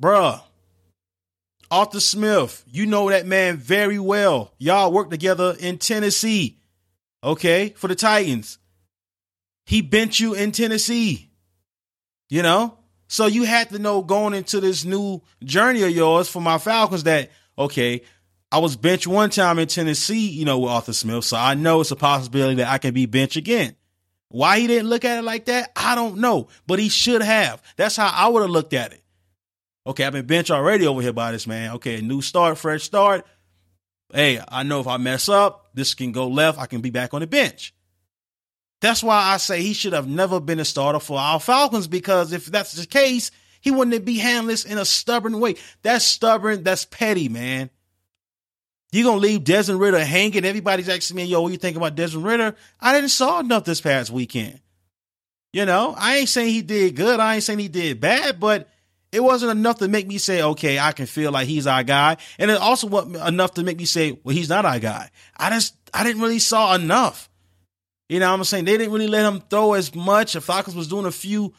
Bruh. 0.00 0.40
Arthur 1.70 2.00
Smith, 2.00 2.64
you 2.66 2.86
know 2.86 3.10
that 3.10 3.26
man 3.26 3.58
very 3.58 3.98
well. 3.98 4.54
Y'all 4.58 4.90
work 4.90 5.10
together 5.10 5.54
in 5.60 5.78
Tennessee. 5.78 6.58
Okay, 7.22 7.70
for 7.76 7.88
the 7.88 7.94
Titans. 7.94 8.58
He 9.66 9.82
bent 9.82 10.18
you 10.18 10.34
in 10.34 10.52
Tennessee. 10.52 11.30
You 12.30 12.42
know? 12.42 12.78
So 13.08 13.26
you 13.26 13.44
had 13.44 13.70
to 13.70 13.78
know 13.78 14.02
going 14.02 14.34
into 14.34 14.60
this 14.60 14.84
new 14.84 15.22
journey 15.42 15.82
of 15.82 15.90
yours 15.90 16.28
for 16.28 16.40
my 16.40 16.58
Falcons 16.58 17.04
that, 17.04 17.30
okay, 17.58 18.02
I 18.52 18.58
was 18.58 18.76
bench 18.76 19.06
one 19.06 19.30
time 19.30 19.58
in 19.58 19.68
Tennessee, 19.68 20.28
you 20.28 20.44
know, 20.44 20.58
with 20.58 20.70
Arthur 20.70 20.92
Smith. 20.92 21.24
So 21.24 21.36
I 21.36 21.54
know 21.54 21.80
it's 21.80 21.90
a 21.90 21.96
possibility 21.96 22.56
that 22.56 22.68
I 22.68 22.78
can 22.78 22.94
be 22.94 23.06
bench 23.06 23.36
again. 23.36 23.76
Why 24.30 24.60
he 24.60 24.66
didn't 24.66 24.90
look 24.90 25.04
at 25.04 25.18
it 25.18 25.22
like 25.22 25.46
that, 25.46 25.72
I 25.74 25.94
don't 25.94 26.18
know. 26.18 26.48
But 26.66 26.78
he 26.78 26.88
should 26.88 27.22
have. 27.22 27.62
That's 27.76 27.96
how 27.96 28.10
I 28.12 28.28
would 28.28 28.42
have 28.42 28.50
looked 28.50 28.74
at 28.74 28.92
it. 28.92 29.02
Okay, 29.86 30.04
I've 30.04 30.12
been 30.12 30.26
bench 30.26 30.50
already 30.50 30.86
over 30.86 31.00
here 31.00 31.14
by 31.14 31.32
this 31.32 31.46
man. 31.46 31.72
Okay, 31.76 32.02
new 32.02 32.20
start, 32.20 32.58
fresh 32.58 32.82
start. 32.82 33.26
Hey, 34.12 34.40
I 34.46 34.62
know 34.62 34.80
if 34.80 34.86
I 34.86 34.98
mess 34.98 35.28
up, 35.28 35.68
this 35.74 35.94
can 35.94 36.12
go 36.12 36.28
left. 36.28 36.58
I 36.58 36.66
can 36.66 36.82
be 36.82 36.90
back 36.90 37.14
on 37.14 37.20
the 37.20 37.26
bench. 37.26 37.74
That's 38.80 39.02
why 39.02 39.16
I 39.16 39.38
say 39.38 39.62
he 39.62 39.72
should 39.72 39.92
have 39.92 40.06
never 40.06 40.40
been 40.40 40.60
a 40.60 40.64
starter 40.64 41.00
for 41.00 41.18
our 41.18 41.40
Falcons 41.40 41.88
because 41.88 42.32
if 42.32 42.46
that's 42.46 42.72
the 42.72 42.86
case, 42.86 43.30
he 43.60 43.70
wouldn't 43.70 44.04
be 44.04 44.18
handless 44.18 44.64
in 44.64 44.78
a 44.78 44.84
stubborn 44.84 45.40
way. 45.40 45.56
That's 45.82 46.04
stubborn. 46.04 46.62
That's 46.62 46.84
petty, 46.84 47.28
man. 47.28 47.70
You 48.90 49.04
gonna 49.04 49.20
leave 49.20 49.44
Desmond 49.44 49.80
Ridder 49.80 50.04
hanging? 50.04 50.44
Everybody's 50.44 50.88
asking 50.88 51.16
me, 51.16 51.24
"Yo, 51.24 51.42
what 51.42 51.52
you 51.52 51.58
think 51.58 51.76
about 51.76 51.94
Desmond 51.94 52.24
Ridder?" 52.26 52.56
I 52.80 52.94
didn't 52.94 53.10
saw 53.10 53.40
enough 53.40 53.64
this 53.64 53.80
past 53.80 54.10
weekend. 54.10 54.60
You 55.52 55.66
know, 55.66 55.94
I 55.96 56.18
ain't 56.18 56.28
saying 56.28 56.52
he 56.52 56.62
did 56.62 56.96
good. 56.96 57.20
I 57.20 57.36
ain't 57.36 57.44
saying 57.44 57.58
he 57.58 57.68
did 57.68 58.00
bad, 58.00 58.40
but 58.40 58.68
it 59.12 59.20
wasn't 59.20 59.52
enough 59.52 59.78
to 59.78 59.88
make 59.88 60.06
me 60.06 60.18
say, 60.18 60.42
"Okay, 60.42 60.78
I 60.78 60.92
can 60.92 61.06
feel 61.06 61.32
like 61.32 61.48
he's 61.48 61.66
our 61.66 61.82
guy," 61.82 62.16
and 62.38 62.50
it 62.50 62.58
also 62.58 62.86
wasn't 62.86 63.16
enough 63.16 63.54
to 63.54 63.62
make 63.62 63.78
me 63.78 63.84
say, 63.84 64.18
"Well, 64.24 64.34
he's 64.34 64.48
not 64.48 64.64
our 64.64 64.78
guy." 64.78 65.10
I 65.36 65.50
just, 65.50 65.74
I 65.92 66.04
didn't 66.04 66.22
really 66.22 66.38
saw 66.38 66.74
enough. 66.74 67.28
You 68.08 68.20
know 68.20 68.30
what 68.30 68.38
I'm 68.38 68.44
saying? 68.44 68.64
They 68.64 68.78
didn't 68.78 68.92
really 68.92 69.06
let 69.06 69.26
him 69.26 69.42
throw 69.50 69.74
as 69.74 69.94
much. 69.94 70.32
The 70.32 70.40
Falcons 70.40 70.76
was 70.76 70.88
doing 70.88 71.04
a 71.04 71.12
few 71.12 71.52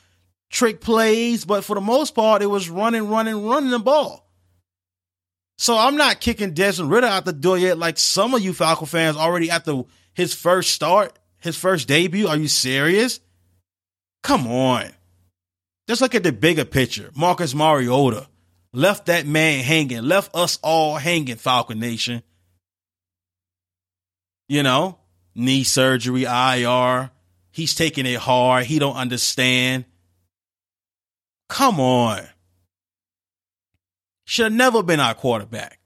trick 0.49 0.81
plays, 0.81 1.45
but 1.45 1.63
for 1.63 1.75
the 1.75 1.81
most 1.81 2.15
part, 2.15 2.41
it 2.41 2.47
was 2.47 2.69
running, 2.69 3.07
running, 3.07 3.45
running 3.45 3.69
the 3.69 3.79
ball. 3.79 4.28
So 5.59 5.77
I'm 5.77 5.97
not 5.97 6.21
kicking 6.21 6.53
Desmond 6.53 6.89
Ridder 6.89 7.07
out 7.07 7.25
the 7.25 7.33
door 7.33 7.57
yet, 7.57 7.77
like 7.77 7.97
some 7.97 8.33
of 8.33 8.39
you 8.39 8.53
Falcon 8.53 8.87
fans 8.87 9.17
already 9.17 9.51
after 9.51 9.83
his 10.13 10.33
first 10.33 10.71
start, 10.71 11.19
his 11.39 11.57
first 11.57 11.85
debut. 11.85 12.29
Are 12.29 12.37
you 12.37 12.47
serious? 12.47 13.19
Come 14.23 14.47
on. 14.47 14.85
Just 15.85 15.99
look 15.99 16.15
at 16.15 16.23
the 16.23 16.31
bigger 16.31 16.63
picture. 16.63 17.11
Marcus 17.13 17.53
Mariota 17.53 18.29
left 18.71 19.07
that 19.07 19.27
man 19.27 19.61
hanging, 19.61 20.03
left 20.03 20.33
us 20.33 20.59
all 20.63 20.95
hanging, 20.95 21.35
Falcon 21.35 21.77
Nation. 21.77 22.23
You 24.47 24.63
know, 24.63 24.97
knee 25.35 25.65
surgery, 25.65 26.23
IR. 26.23 27.11
He's 27.51 27.75
taking 27.75 28.05
it 28.05 28.19
hard. 28.19 28.65
He 28.65 28.79
don't 28.79 28.95
understand. 28.95 29.83
Come 31.49 31.81
on. 31.81 32.21
Should 34.29 34.43
have 34.43 34.53
never 34.53 34.83
been 34.83 34.99
our 34.99 35.15
quarterback. 35.15 35.79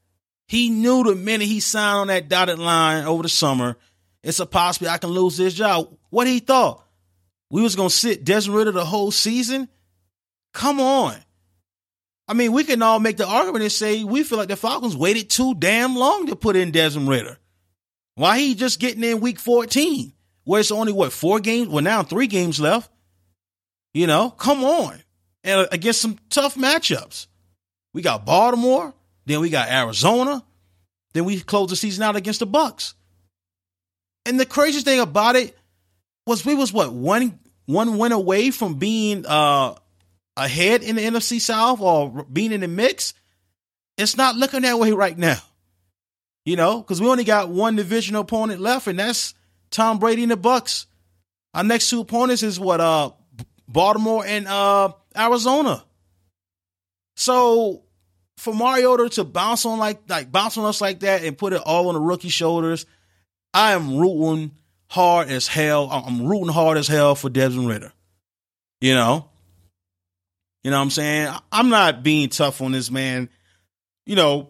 He 0.49 0.67
knew 0.67 1.05
the 1.05 1.15
minute 1.15 1.47
he 1.47 1.61
signed 1.61 1.97
on 1.97 2.07
that 2.07 2.27
dotted 2.27 2.59
line 2.59 3.05
over 3.05 3.23
the 3.23 3.29
summer, 3.29 3.77
it's 4.21 4.41
a 4.41 4.45
possibility 4.45 4.93
I 4.93 4.97
can 4.97 5.11
lose 5.11 5.37
this 5.37 5.53
job. 5.53 5.95
What 6.09 6.27
he 6.27 6.39
thought? 6.39 6.85
We 7.49 7.61
was 7.61 7.77
gonna 7.77 7.89
sit 7.89 8.25
Desmond 8.25 8.57
Ridder 8.57 8.71
the 8.73 8.83
whole 8.83 9.11
season? 9.11 9.69
Come 10.53 10.81
on. 10.81 11.15
I 12.27 12.33
mean, 12.33 12.51
we 12.51 12.65
can 12.65 12.81
all 12.81 12.99
make 12.99 13.15
the 13.15 13.25
argument 13.25 13.63
and 13.63 13.71
say 13.71 14.03
we 14.03 14.23
feel 14.23 14.39
like 14.39 14.49
the 14.49 14.57
Falcons 14.57 14.97
waited 14.97 15.29
too 15.29 15.55
damn 15.55 15.95
long 15.95 16.27
to 16.27 16.35
put 16.35 16.57
in 16.57 16.71
Desmond 16.71 17.07
Ridder. 17.07 17.37
Why 18.15 18.39
he 18.39 18.55
just 18.55 18.77
getting 18.77 19.05
in 19.05 19.21
week 19.21 19.39
14? 19.39 20.11
Where 20.43 20.59
it's 20.59 20.69
only 20.69 20.91
what, 20.91 21.13
four 21.13 21.39
games? 21.39 21.69
Well, 21.69 21.81
now 21.81 22.03
three 22.03 22.27
games 22.27 22.59
left. 22.59 22.91
You 23.93 24.05
know, 24.05 24.31
come 24.31 24.65
on. 24.65 25.01
And 25.45 25.65
against 25.71 26.01
some 26.01 26.19
tough 26.29 26.55
matchups. 26.55 27.27
We 27.93 28.01
got 28.01 28.25
Baltimore, 28.25 28.93
then 29.25 29.39
we 29.39 29.49
got 29.49 29.69
Arizona, 29.69 30.43
then 31.13 31.25
we 31.25 31.39
close 31.39 31.69
the 31.69 31.75
season 31.75 32.03
out 32.03 32.15
against 32.15 32.39
the 32.39 32.47
Bucs. 32.47 32.93
And 34.25 34.39
the 34.39 34.45
craziest 34.45 34.85
thing 34.85 34.99
about 34.99 35.35
it 35.35 35.57
was 36.25 36.45
we 36.45 36.55
was 36.55 36.71
what 36.73 36.91
one 36.91 37.39
one 37.65 37.97
win 37.97 38.11
away 38.11 38.51
from 38.51 38.75
being 38.75 39.25
uh 39.25 39.75
ahead 40.35 40.81
in 40.81 40.95
the 40.95 41.01
NFC 41.01 41.39
South 41.39 41.79
or 41.81 42.25
being 42.31 42.51
in 42.51 42.61
the 42.61 42.67
mix. 42.67 43.13
It's 43.97 44.17
not 44.17 44.35
looking 44.35 44.61
that 44.61 44.79
way 44.79 44.91
right 44.91 45.17
now. 45.17 45.37
You 46.45 46.55
know, 46.57 46.81
because 46.81 46.99
we 46.99 47.07
only 47.07 47.23
got 47.23 47.49
one 47.49 47.77
divisional 47.77 48.21
opponent 48.21 48.59
left, 48.59 48.87
and 48.87 48.99
that's 48.99 49.33
Tom 49.71 49.99
Brady 49.99 50.23
and 50.23 50.31
the 50.31 50.37
Bucs. 50.37 50.87
Our 51.53 51.63
next 51.63 51.89
two 51.89 52.01
opponents 52.01 52.43
is 52.43 52.59
what 52.59 52.81
uh 52.81 53.11
Baltimore 53.67 54.25
and 54.25 54.47
uh 54.47 54.93
Arizona. 55.15 55.83
So 57.15 57.83
for 58.37 58.53
Mariota 58.53 59.09
to 59.09 59.23
bounce 59.23 59.65
on 59.65 59.79
like 59.79 60.01
like 60.09 60.31
bounce 60.31 60.57
on 60.57 60.65
us 60.65 60.81
like 60.81 61.01
that 61.01 61.23
and 61.23 61.37
put 61.37 61.53
it 61.53 61.61
all 61.61 61.87
on 61.87 61.93
the 61.93 62.01
rookie 62.01 62.29
shoulders, 62.29 62.85
I 63.53 63.73
am 63.73 63.97
rooting 63.97 64.51
hard 64.89 65.29
as 65.29 65.47
hell. 65.47 65.89
I'm 65.91 66.25
rooting 66.25 66.53
hard 66.53 66.77
as 66.77 66.87
hell 66.87 67.15
for 67.15 67.29
Desmond 67.29 67.67
Ridder. 67.67 67.93
You 68.81 68.95
know, 68.95 69.29
you 70.63 70.71
know 70.71 70.77
what 70.77 70.83
I'm 70.83 70.89
saying? 70.89 71.33
I'm 71.51 71.69
not 71.69 72.03
being 72.03 72.29
tough 72.29 72.61
on 72.61 72.71
this 72.71 72.89
man. 72.91 73.29
You 74.05 74.15
know, 74.15 74.49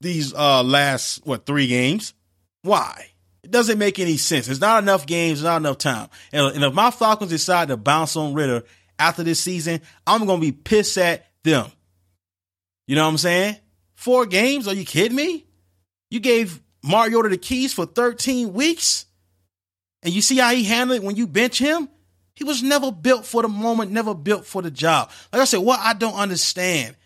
these 0.00 0.34
uh 0.34 0.62
last 0.62 1.26
what 1.26 1.46
three 1.46 1.66
games. 1.66 2.14
Why? 2.62 3.06
It 3.42 3.50
doesn't 3.50 3.78
make 3.78 3.98
any 3.98 4.16
sense. 4.16 4.46
There's 4.46 4.60
not 4.60 4.82
enough 4.82 5.04
games, 5.06 5.42
not 5.42 5.56
enough 5.56 5.78
time. 5.78 6.08
And, 6.32 6.54
and 6.54 6.64
if 6.64 6.74
my 6.74 6.92
Falcons 6.92 7.30
decide 7.30 7.68
to 7.68 7.76
bounce 7.76 8.14
on 8.14 8.34
Ridder 8.34 8.62
after 8.98 9.24
this 9.24 9.40
season, 9.40 9.80
I'm 10.06 10.26
gonna 10.26 10.40
be 10.40 10.52
pissed 10.52 10.96
at 10.98 11.26
them. 11.44 11.70
You 12.86 12.96
know 12.96 13.04
what 13.04 13.10
I'm 13.10 13.18
saying? 13.18 13.56
Four 13.94 14.26
games? 14.26 14.66
Are 14.66 14.74
you 14.74 14.84
kidding 14.84 15.16
me? 15.16 15.46
You 16.10 16.20
gave 16.20 16.60
Mariota 16.82 17.28
the 17.28 17.38
keys 17.38 17.72
for 17.72 17.86
13 17.86 18.52
weeks, 18.52 19.06
and 20.02 20.12
you 20.12 20.20
see 20.20 20.38
how 20.38 20.50
he 20.50 20.64
handled 20.64 21.00
it 21.00 21.04
when 21.04 21.16
you 21.16 21.26
bench 21.26 21.58
him. 21.58 21.88
He 22.34 22.44
was 22.44 22.62
never 22.62 22.90
built 22.90 23.24
for 23.24 23.42
the 23.42 23.48
moment, 23.48 23.92
never 23.92 24.14
built 24.14 24.46
for 24.46 24.62
the 24.62 24.70
job. 24.70 25.10
Like 25.32 25.42
I 25.42 25.44
said, 25.44 25.60
what 25.60 25.80
I 25.80 25.92
don't 25.92 26.14
understand 26.14 26.96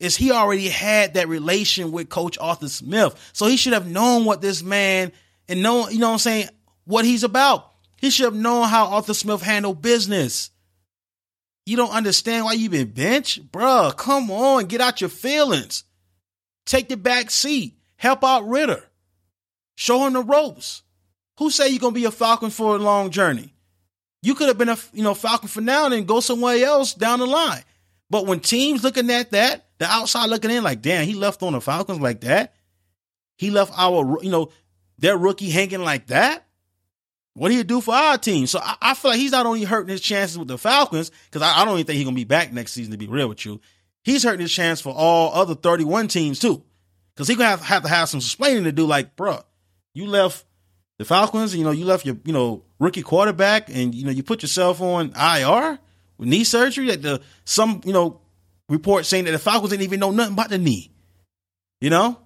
is 0.00 0.16
he 0.16 0.32
already 0.32 0.68
had 0.68 1.14
that 1.14 1.28
relation 1.28 1.92
with 1.92 2.08
Coach 2.08 2.38
Arthur 2.38 2.68
Smith. 2.68 3.30
So 3.32 3.46
he 3.46 3.56
should 3.56 3.74
have 3.74 3.86
known 3.86 4.24
what 4.24 4.40
this 4.40 4.62
man 4.62 5.12
and 5.48 5.62
know, 5.62 5.88
you 5.88 5.98
know 5.98 6.08
what 6.08 6.14
I'm 6.14 6.18
saying, 6.18 6.48
what 6.84 7.04
he's 7.04 7.22
about. 7.22 7.70
He 7.98 8.08
should 8.08 8.24
have 8.24 8.34
known 8.34 8.66
how 8.68 8.86
Arthur 8.86 9.14
Smith 9.14 9.42
handled 9.42 9.82
business. 9.82 10.50
You 11.70 11.76
don't 11.76 11.92
understand 11.92 12.44
why 12.44 12.54
you've 12.54 12.72
been 12.72 12.90
benched? 12.90 13.52
Bruh, 13.52 13.96
come 13.96 14.28
on, 14.32 14.64
get 14.64 14.80
out 14.80 15.00
your 15.00 15.08
feelings. 15.08 15.84
Take 16.66 16.88
the 16.88 16.96
back 16.96 17.30
seat. 17.30 17.76
Help 17.94 18.24
out 18.24 18.48
Ridder. 18.48 18.82
Show 19.76 20.04
him 20.04 20.14
the 20.14 20.22
ropes. 20.24 20.82
Who 21.38 21.48
say 21.48 21.68
you're 21.68 21.78
gonna 21.78 21.94
be 21.94 22.06
a 22.06 22.10
Falcon 22.10 22.50
for 22.50 22.74
a 22.74 22.80
long 22.80 23.10
journey? 23.10 23.54
You 24.20 24.34
could 24.34 24.48
have 24.48 24.58
been 24.58 24.68
a 24.68 24.78
you 24.92 25.04
know 25.04 25.14
Falcon 25.14 25.46
for 25.46 25.60
now 25.60 25.84
and 25.84 25.94
then 25.94 26.06
go 26.06 26.18
somewhere 26.18 26.56
else 26.56 26.92
down 26.92 27.20
the 27.20 27.26
line. 27.26 27.62
But 28.10 28.26
when 28.26 28.40
teams 28.40 28.82
looking 28.82 29.08
at 29.08 29.30
that, 29.30 29.68
the 29.78 29.86
outside 29.86 30.28
looking 30.28 30.50
in 30.50 30.64
like, 30.64 30.82
damn, 30.82 31.06
he 31.06 31.14
left 31.14 31.40
on 31.44 31.52
the 31.52 31.60
Falcons 31.60 32.00
like 32.00 32.22
that. 32.22 32.52
He 33.38 33.52
left 33.52 33.72
our, 33.76 34.20
you 34.24 34.30
know, 34.30 34.50
their 34.98 35.16
rookie 35.16 35.50
hanging 35.50 35.84
like 35.84 36.08
that. 36.08 36.48
What 37.34 37.48
do 37.48 37.54
you 37.54 37.64
do 37.64 37.80
for 37.80 37.94
our 37.94 38.18
team? 38.18 38.46
So 38.46 38.58
I, 38.60 38.76
I, 38.80 38.94
feel 38.94 39.12
like 39.12 39.20
he's 39.20 39.32
not 39.32 39.46
only 39.46 39.64
hurting 39.64 39.90
his 39.90 40.00
chances 40.00 40.36
with 40.36 40.48
the 40.48 40.58
Falcons, 40.58 41.10
because 41.26 41.42
I, 41.42 41.60
I, 41.60 41.64
don't 41.64 41.74
even 41.74 41.86
think 41.86 41.96
he's 41.96 42.04
gonna 42.04 42.16
be 42.16 42.24
back 42.24 42.52
next 42.52 42.72
season. 42.72 42.92
To 42.92 42.98
be 42.98 43.06
real 43.06 43.28
with 43.28 43.44
you, 43.46 43.60
he's 44.02 44.22
hurting 44.24 44.40
his 44.40 44.52
chance 44.52 44.80
for 44.80 44.92
all 44.92 45.32
other 45.32 45.54
thirty-one 45.54 46.08
teams 46.08 46.38
too, 46.38 46.62
because 47.14 47.28
he's 47.28 47.36
gonna 47.36 47.50
have, 47.50 47.62
have 47.62 47.82
to 47.84 47.88
have 47.88 48.08
some 48.08 48.18
explaining 48.18 48.64
to 48.64 48.72
do. 48.72 48.84
Like, 48.84 49.14
bro, 49.16 49.40
you 49.94 50.06
left 50.06 50.44
the 50.98 51.04
Falcons, 51.04 51.54
you 51.54 51.64
know, 51.64 51.70
you 51.70 51.84
left 51.84 52.04
your, 52.04 52.16
you 52.24 52.32
know, 52.32 52.64
rookie 52.78 53.02
quarterback, 53.02 53.68
and 53.68 53.94
you 53.94 54.04
know, 54.04 54.10
you 54.10 54.22
put 54.22 54.42
yourself 54.42 54.80
on 54.80 55.12
IR 55.14 55.78
with 56.18 56.28
knee 56.28 56.44
surgery. 56.44 56.86
Like 56.86 57.02
the 57.02 57.22
some, 57.44 57.80
you 57.84 57.92
know, 57.92 58.20
report 58.68 59.06
saying 59.06 59.24
that 59.24 59.32
the 59.32 59.38
Falcons 59.38 59.70
didn't 59.70 59.84
even 59.84 60.00
know 60.00 60.10
nothing 60.10 60.34
about 60.34 60.50
the 60.50 60.58
knee. 60.58 60.90
You 61.80 61.90
know? 61.90 62.18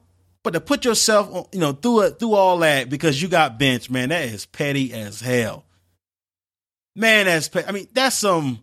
But 0.44 0.52
to 0.52 0.60
put 0.60 0.84
yourself, 0.84 1.48
you 1.52 1.58
know, 1.58 1.72
through 1.72 2.02
it, 2.02 2.18
through 2.18 2.34
all 2.34 2.58
that 2.58 2.90
because 2.90 3.20
you 3.20 3.28
got 3.28 3.58
benched, 3.58 3.90
man, 3.90 4.10
that 4.10 4.26
is 4.26 4.44
petty 4.44 4.92
as 4.92 5.20
hell. 5.20 5.64
Man, 6.94 7.24
that's 7.26 7.48
petty. 7.48 7.66
I 7.66 7.72
mean, 7.72 7.88
that's 7.92 8.16
some. 8.16 8.60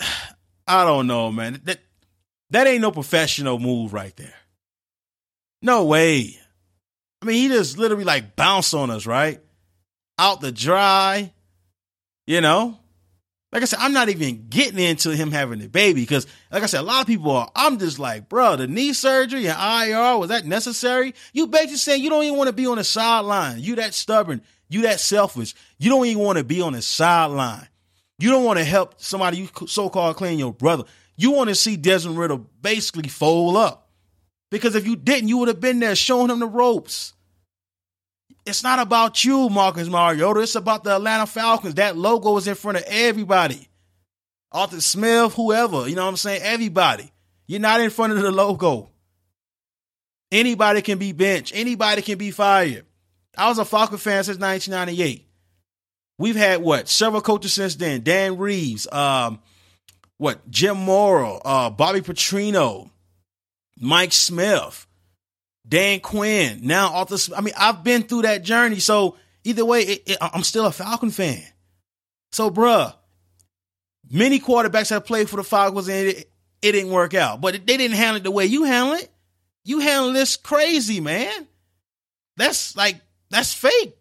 I 0.00 0.84
don't 0.84 1.08
know, 1.08 1.32
man. 1.32 1.60
That 1.64 1.80
that 2.50 2.66
ain't 2.68 2.82
no 2.82 2.92
professional 2.92 3.58
move 3.58 3.92
right 3.92 4.16
there. 4.16 4.34
No 5.60 5.84
way. 5.84 6.38
I 7.20 7.26
mean, 7.26 7.36
he 7.36 7.48
just 7.48 7.76
literally 7.76 8.04
like 8.04 8.36
bounced 8.36 8.74
on 8.74 8.90
us, 8.90 9.06
right? 9.06 9.40
Out 10.18 10.40
the 10.40 10.52
dry, 10.52 11.32
you 12.26 12.40
know. 12.40 12.78
Like 13.50 13.62
I 13.62 13.64
said, 13.64 13.78
I'm 13.80 13.94
not 13.94 14.10
even 14.10 14.48
getting 14.48 14.78
into 14.78 15.16
him 15.16 15.30
having 15.30 15.60
the 15.60 15.68
baby 15.68 16.02
because, 16.02 16.26
like 16.52 16.62
I 16.62 16.66
said, 16.66 16.80
a 16.80 16.82
lot 16.82 17.00
of 17.00 17.06
people 17.06 17.30
are. 17.30 17.50
I'm 17.56 17.78
just 17.78 17.98
like, 17.98 18.28
bro, 18.28 18.56
the 18.56 18.66
knee 18.66 18.92
surgery 18.92 19.46
and 19.48 19.88
IR 19.88 20.18
was 20.18 20.28
that 20.28 20.44
necessary? 20.44 21.14
You 21.32 21.46
basically 21.46 21.76
saying 21.76 22.02
you 22.02 22.10
don't 22.10 22.24
even 22.24 22.36
want 22.36 22.48
to 22.48 22.52
be 22.52 22.66
on 22.66 22.76
the 22.76 22.84
sideline. 22.84 23.60
You 23.60 23.76
that 23.76 23.94
stubborn. 23.94 24.42
You 24.68 24.82
that 24.82 25.00
selfish. 25.00 25.54
You 25.78 25.88
don't 25.88 26.04
even 26.04 26.22
want 26.22 26.36
to 26.36 26.44
be 26.44 26.60
on 26.60 26.74
the 26.74 26.82
sideline. 26.82 27.68
You 28.18 28.30
don't 28.30 28.44
want 28.44 28.58
to 28.58 28.64
help 28.64 29.00
somebody 29.00 29.38
you 29.38 29.48
so 29.66 29.88
called 29.88 30.16
claim 30.16 30.38
your 30.38 30.52
brother. 30.52 30.84
You 31.16 31.30
want 31.30 31.48
to 31.48 31.54
see 31.54 31.76
Desmond 31.76 32.18
Riddle 32.18 32.46
basically 32.60 33.08
fold 33.08 33.56
up 33.56 33.88
because 34.50 34.74
if 34.74 34.86
you 34.86 34.94
didn't, 34.94 35.28
you 35.28 35.38
would 35.38 35.48
have 35.48 35.60
been 35.60 35.78
there 35.78 35.94
showing 35.94 36.30
him 36.30 36.40
the 36.40 36.46
ropes. 36.46 37.14
It's 38.48 38.62
not 38.62 38.78
about 38.78 39.22
you, 39.24 39.50
Marcus 39.50 39.88
Mariota. 39.88 40.40
It's 40.40 40.54
about 40.54 40.82
the 40.82 40.96
Atlanta 40.96 41.26
Falcons. 41.26 41.74
That 41.74 41.98
logo 41.98 42.34
is 42.38 42.48
in 42.48 42.54
front 42.54 42.78
of 42.78 42.84
everybody. 42.86 43.68
Arthur 44.50 44.80
Smith, 44.80 45.34
whoever, 45.34 45.86
you 45.86 45.94
know 45.94 46.04
what 46.04 46.08
I'm 46.08 46.16
saying? 46.16 46.40
Everybody. 46.42 47.12
You're 47.46 47.60
not 47.60 47.82
in 47.82 47.90
front 47.90 48.14
of 48.14 48.22
the 48.22 48.30
logo. 48.30 48.88
Anybody 50.32 50.80
can 50.80 50.96
be 50.96 51.12
benched. 51.12 51.52
Anybody 51.54 52.00
can 52.00 52.16
be 52.16 52.30
fired. 52.30 52.86
I 53.36 53.50
was 53.50 53.58
a 53.58 53.66
Falcon 53.66 53.98
fan 53.98 54.24
since 54.24 54.38
1998. 54.38 55.26
We've 56.16 56.34
had 56.34 56.62
what 56.62 56.88
several 56.88 57.20
coaches 57.20 57.52
since 57.52 57.76
then. 57.76 58.02
Dan 58.02 58.38
Reeves, 58.38 58.90
um, 58.90 59.40
what 60.16 60.50
Jim 60.50 60.78
Mora, 60.78 61.34
uh, 61.36 61.70
Bobby 61.70 62.00
Petrino, 62.00 62.88
Mike 63.78 64.12
Smith. 64.12 64.87
Dan 65.68 66.00
Quinn, 66.00 66.60
now 66.62 66.94
Arthur. 66.94 67.34
I 67.36 67.40
mean, 67.40 67.54
I've 67.58 67.84
been 67.84 68.02
through 68.02 68.22
that 68.22 68.42
journey. 68.42 68.80
So 68.80 69.16
either 69.44 69.64
way, 69.64 69.82
it, 69.82 70.02
it, 70.06 70.18
I'm 70.20 70.42
still 70.42 70.66
a 70.66 70.72
Falcon 70.72 71.10
fan. 71.10 71.42
So, 72.32 72.50
bruh, 72.50 72.94
many 74.10 74.40
quarterbacks 74.40 74.90
have 74.90 75.04
played 75.04 75.28
for 75.28 75.36
the 75.36 75.44
Falcons 75.44 75.88
and 75.88 76.08
it, 76.08 76.30
it 76.62 76.72
didn't 76.72 76.90
work 76.90 77.14
out. 77.14 77.40
But 77.40 77.66
they 77.66 77.76
didn't 77.76 77.96
handle 77.96 78.16
it 78.16 78.24
the 78.24 78.30
way 78.30 78.46
you 78.46 78.64
handle 78.64 78.94
it. 78.94 79.10
You 79.64 79.80
handle 79.80 80.12
this 80.12 80.36
crazy, 80.36 81.00
man. 81.00 81.46
That's 82.36 82.74
like 82.76 83.00
that's 83.30 83.52
fake. 83.52 83.94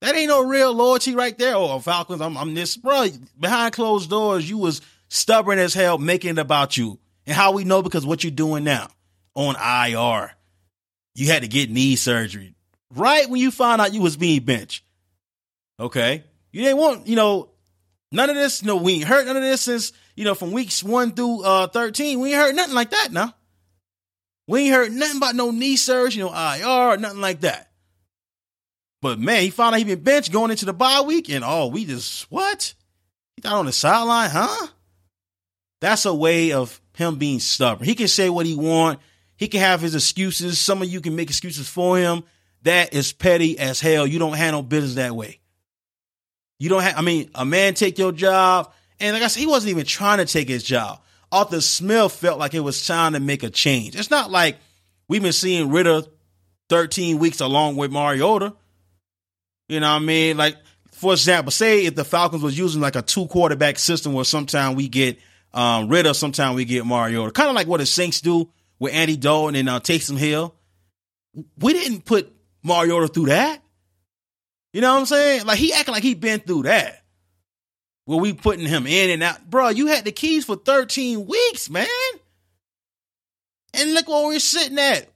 That 0.00 0.14
ain't 0.14 0.28
no 0.28 0.44
real 0.44 0.72
loyalty 0.72 1.14
right 1.14 1.36
there. 1.36 1.56
Oh, 1.56 1.78
Falcons, 1.78 2.20
I'm, 2.22 2.36
I'm 2.36 2.54
this, 2.54 2.76
bro. 2.76 3.08
Behind 3.38 3.72
closed 3.72 4.08
doors, 4.08 4.48
you 4.48 4.56
was 4.56 4.80
stubborn 5.08 5.58
as 5.58 5.74
hell, 5.74 5.98
making 5.98 6.30
it 6.30 6.38
about 6.38 6.76
you, 6.76 6.98
and 7.26 7.36
how 7.36 7.52
we 7.52 7.64
know 7.64 7.82
because 7.82 8.06
what 8.06 8.24
you're 8.24 8.30
doing 8.30 8.64
now 8.64 8.88
on 9.34 9.56
IR. 9.56 10.32
You 11.14 11.26
had 11.26 11.42
to 11.42 11.48
get 11.48 11.70
knee 11.70 11.96
surgery 11.96 12.54
right 12.94 13.28
when 13.28 13.40
you 13.40 13.50
found 13.50 13.80
out 13.80 13.94
you 13.94 14.00
was 14.00 14.16
being 14.16 14.42
benched. 14.42 14.84
Okay. 15.78 16.24
You 16.52 16.62
didn't 16.62 16.78
want, 16.78 17.06
you 17.06 17.16
know, 17.16 17.50
none 18.12 18.30
of 18.30 18.36
this, 18.36 18.62
no, 18.62 18.76
we 18.76 18.94
ain't 18.94 19.04
heard 19.04 19.26
none 19.26 19.36
of 19.36 19.42
this 19.42 19.62
since, 19.62 19.92
you 20.16 20.24
know, 20.24 20.34
from 20.34 20.52
weeks 20.52 20.82
one 20.82 21.12
through 21.12 21.42
uh 21.42 21.66
13. 21.68 22.20
We 22.20 22.30
ain't 22.30 22.38
heard 22.38 22.54
nothing 22.54 22.74
like 22.74 22.90
that 22.90 23.08
now. 23.12 23.34
We 24.46 24.62
ain't 24.62 24.74
heard 24.74 24.92
nothing 24.92 25.18
about 25.18 25.36
no 25.36 25.50
knee 25.50 25.76
surgery, 25.76 26.22
no 26.22 26.28
IR, 26.28 26.96
nothing 26.96 27.20
like 27.20 27.40
that. 27.40 27.70
But 29.02 29.18
man, 29.18 29.42
he 29.42 29.50
found 29.50 29.74
out 29.74 29.78
he 29.78 29.84
been 29.84 30.02
benched 30.02 30.32
going 30.32 30.50
into 30.50 30.66
the 30.66 30.72
bye 30.72 31.00
week, 31.00 31.30
and 31.30 31.44
oh, 31.44 31.68
we 31.68 31.86
just 31.86 32.30
what? 32.30 32.74
He 33.36 33.42
got 33.42 33.54
on 33.54 33.66
the 33.66 33.72
sideline, 33.72 34.28
huh? 34.30 34.66
That's 35.80 36.04
a 36.04 36.12
way 36.12 36.52
of 36.52 36.80
him 36.94 37.16
being 37.16 37.40
stubborn. 37.40 37.86
He 37.86 37.94
can 37.94 38.08
say 38.08 38.28
what 38.28 38.44
he 38.44 38.54
want. 38.54 39.00
He 39.40 39.48
can 39.48 39.60
have 39.60 39.80
his 39.80 39.94
excuses. 39.94 40.60
Some 40.60 40.82
of 40.82 40.88
you 40.90 41.00
can 41.00 41.16
make 41.16 41.30
excuses 41.30 41.66
for 41.66 41.96
him. 41.96 42.24
That 42.64 42.92
is 42.92 43.14
petty 43.14 43.58
as 43.58 43.80
hell. 43.80 44.06
You 44.06 44.18
don't 44.18 44.36
handle 44.36 44.62
business 44.62 44.96
that 44.96 45.16
way. 45.16 45.40
You 46.58 46.68
don't 46.68 46.82
have, 46.82 46.98
I 46.98 47.00
mean, 47.00 47.30
a 47.34 47.46
man 47.46 47.72
take 47.72 47.96
your 47.96 48.12
job. 48.12 48.70
And 49.00 49.14
like 49.14 49.22
I 49.22 49.28
said, 49.28 49.40
he 49.40 49.46
wasn't 49.46 49.70
even 49.70 49.86
trying 49.86 50.18
to 50.18 50.26
take 50.26 50.46
his 50.46 50.62
job. 50.62 51.00
Arthur 51.32 51.62
Smith 51.62 52.12
felt 52.12 52.38
like 52.38 52.52
it 52.52 52.60
was 52.60 52.86
time 52.86 53.14
to 53.14 53.20
make 53.20 53.42
a 53.42 53.48
change. 53.48 53.96
It's 53.96 54.10
not 54.10 54.30
like 54.30 54.58
we've 55.08 55.22
been 55.22 55.32
seeing 55.32 55.70
Ridder 55.70 56.02
13 56.68 57.18
weeks 57.18 57.40
along 57.40 57.76
with 57.76 57.90
Mariota. 57.90 58.52
You 59.70 59.80
know 59.80 59.90
what 59.90 60.02
I 60.02 60.04
mean? 60.04 60.36
Like, 60.36 60.58
for 60.92 61.14
example, 61.14 61.50
say 61.50 61.86
if 61.86 61.94
the 61.94 62.04
Falcons 62.04 62.42
was 62.42 62.58
using 62.58 62.82
like 62.82 62.94
a 62.94 63.00
two 63.00 63.26
quarterback 63.26 63.78
system 63.78 64.12
where 64.12 64.26
sometimes 64.26 64.76
we 64.76 64.88
get 64.88 65.18
um, 65.54 65.88
Ridder, 65.88 66.12
sometimes 66.12 66.56
we 66.56 66.66
get 66.66 66.84
Mariota. 66.84 67.32
Kind 67.32 67.48
of 67.48 67.54
like 67.54 67.68
what 67.68 67.78
the 67.78 67.86
Saints 67.86 68.20
do 68.20 68.50
with 68.80 68.92
Andy 68.94 69.16
Dalton 69.16 69.54
and 69.54 69.68
uh, 69.68 69.78
Taysom 69.78 70.18
Hill. 70.18 70.54
We 71.58 71.72
didn't 71.74 72.04
put 72.04 72.34
Mariota 72.64 73.06
through 73.06 73.26
that. 73.26 73.62
You 74.72 74.80
know 74.80 74.92
what 74.92 75.00
I'm 75.00 75.06
saying? 75.06 75.46
Like 75.46 75.58
he 75.58 75.72
acting 75.72 75.94
like 75.94 76.02
he 76.02 76.14
been 76.14 76.40
through 76.40 76.64
that. 76.64 77.04
Where 78.06 78.18
we 78.18 78.32
putting 78.32 78.66
him 78.66 78.86
in 78.88 79.10
and 79.10 79.22
out. 79.22 79.48
Bro, 79.48 79.68
you 79.70 79.86
had 79.86 80.04
the 80.04 80.10
keys 80.10 80.44
for 80.44 80.56
13 80.56 81.26
weeks, 81.26 81.70
man. 81.70 81.86
And 83.74 83.94
look 83.94 84.08
where 84.08 84.26
we're 84.26 84.40
sitting 84.40 84.78
at. 84.78 85.08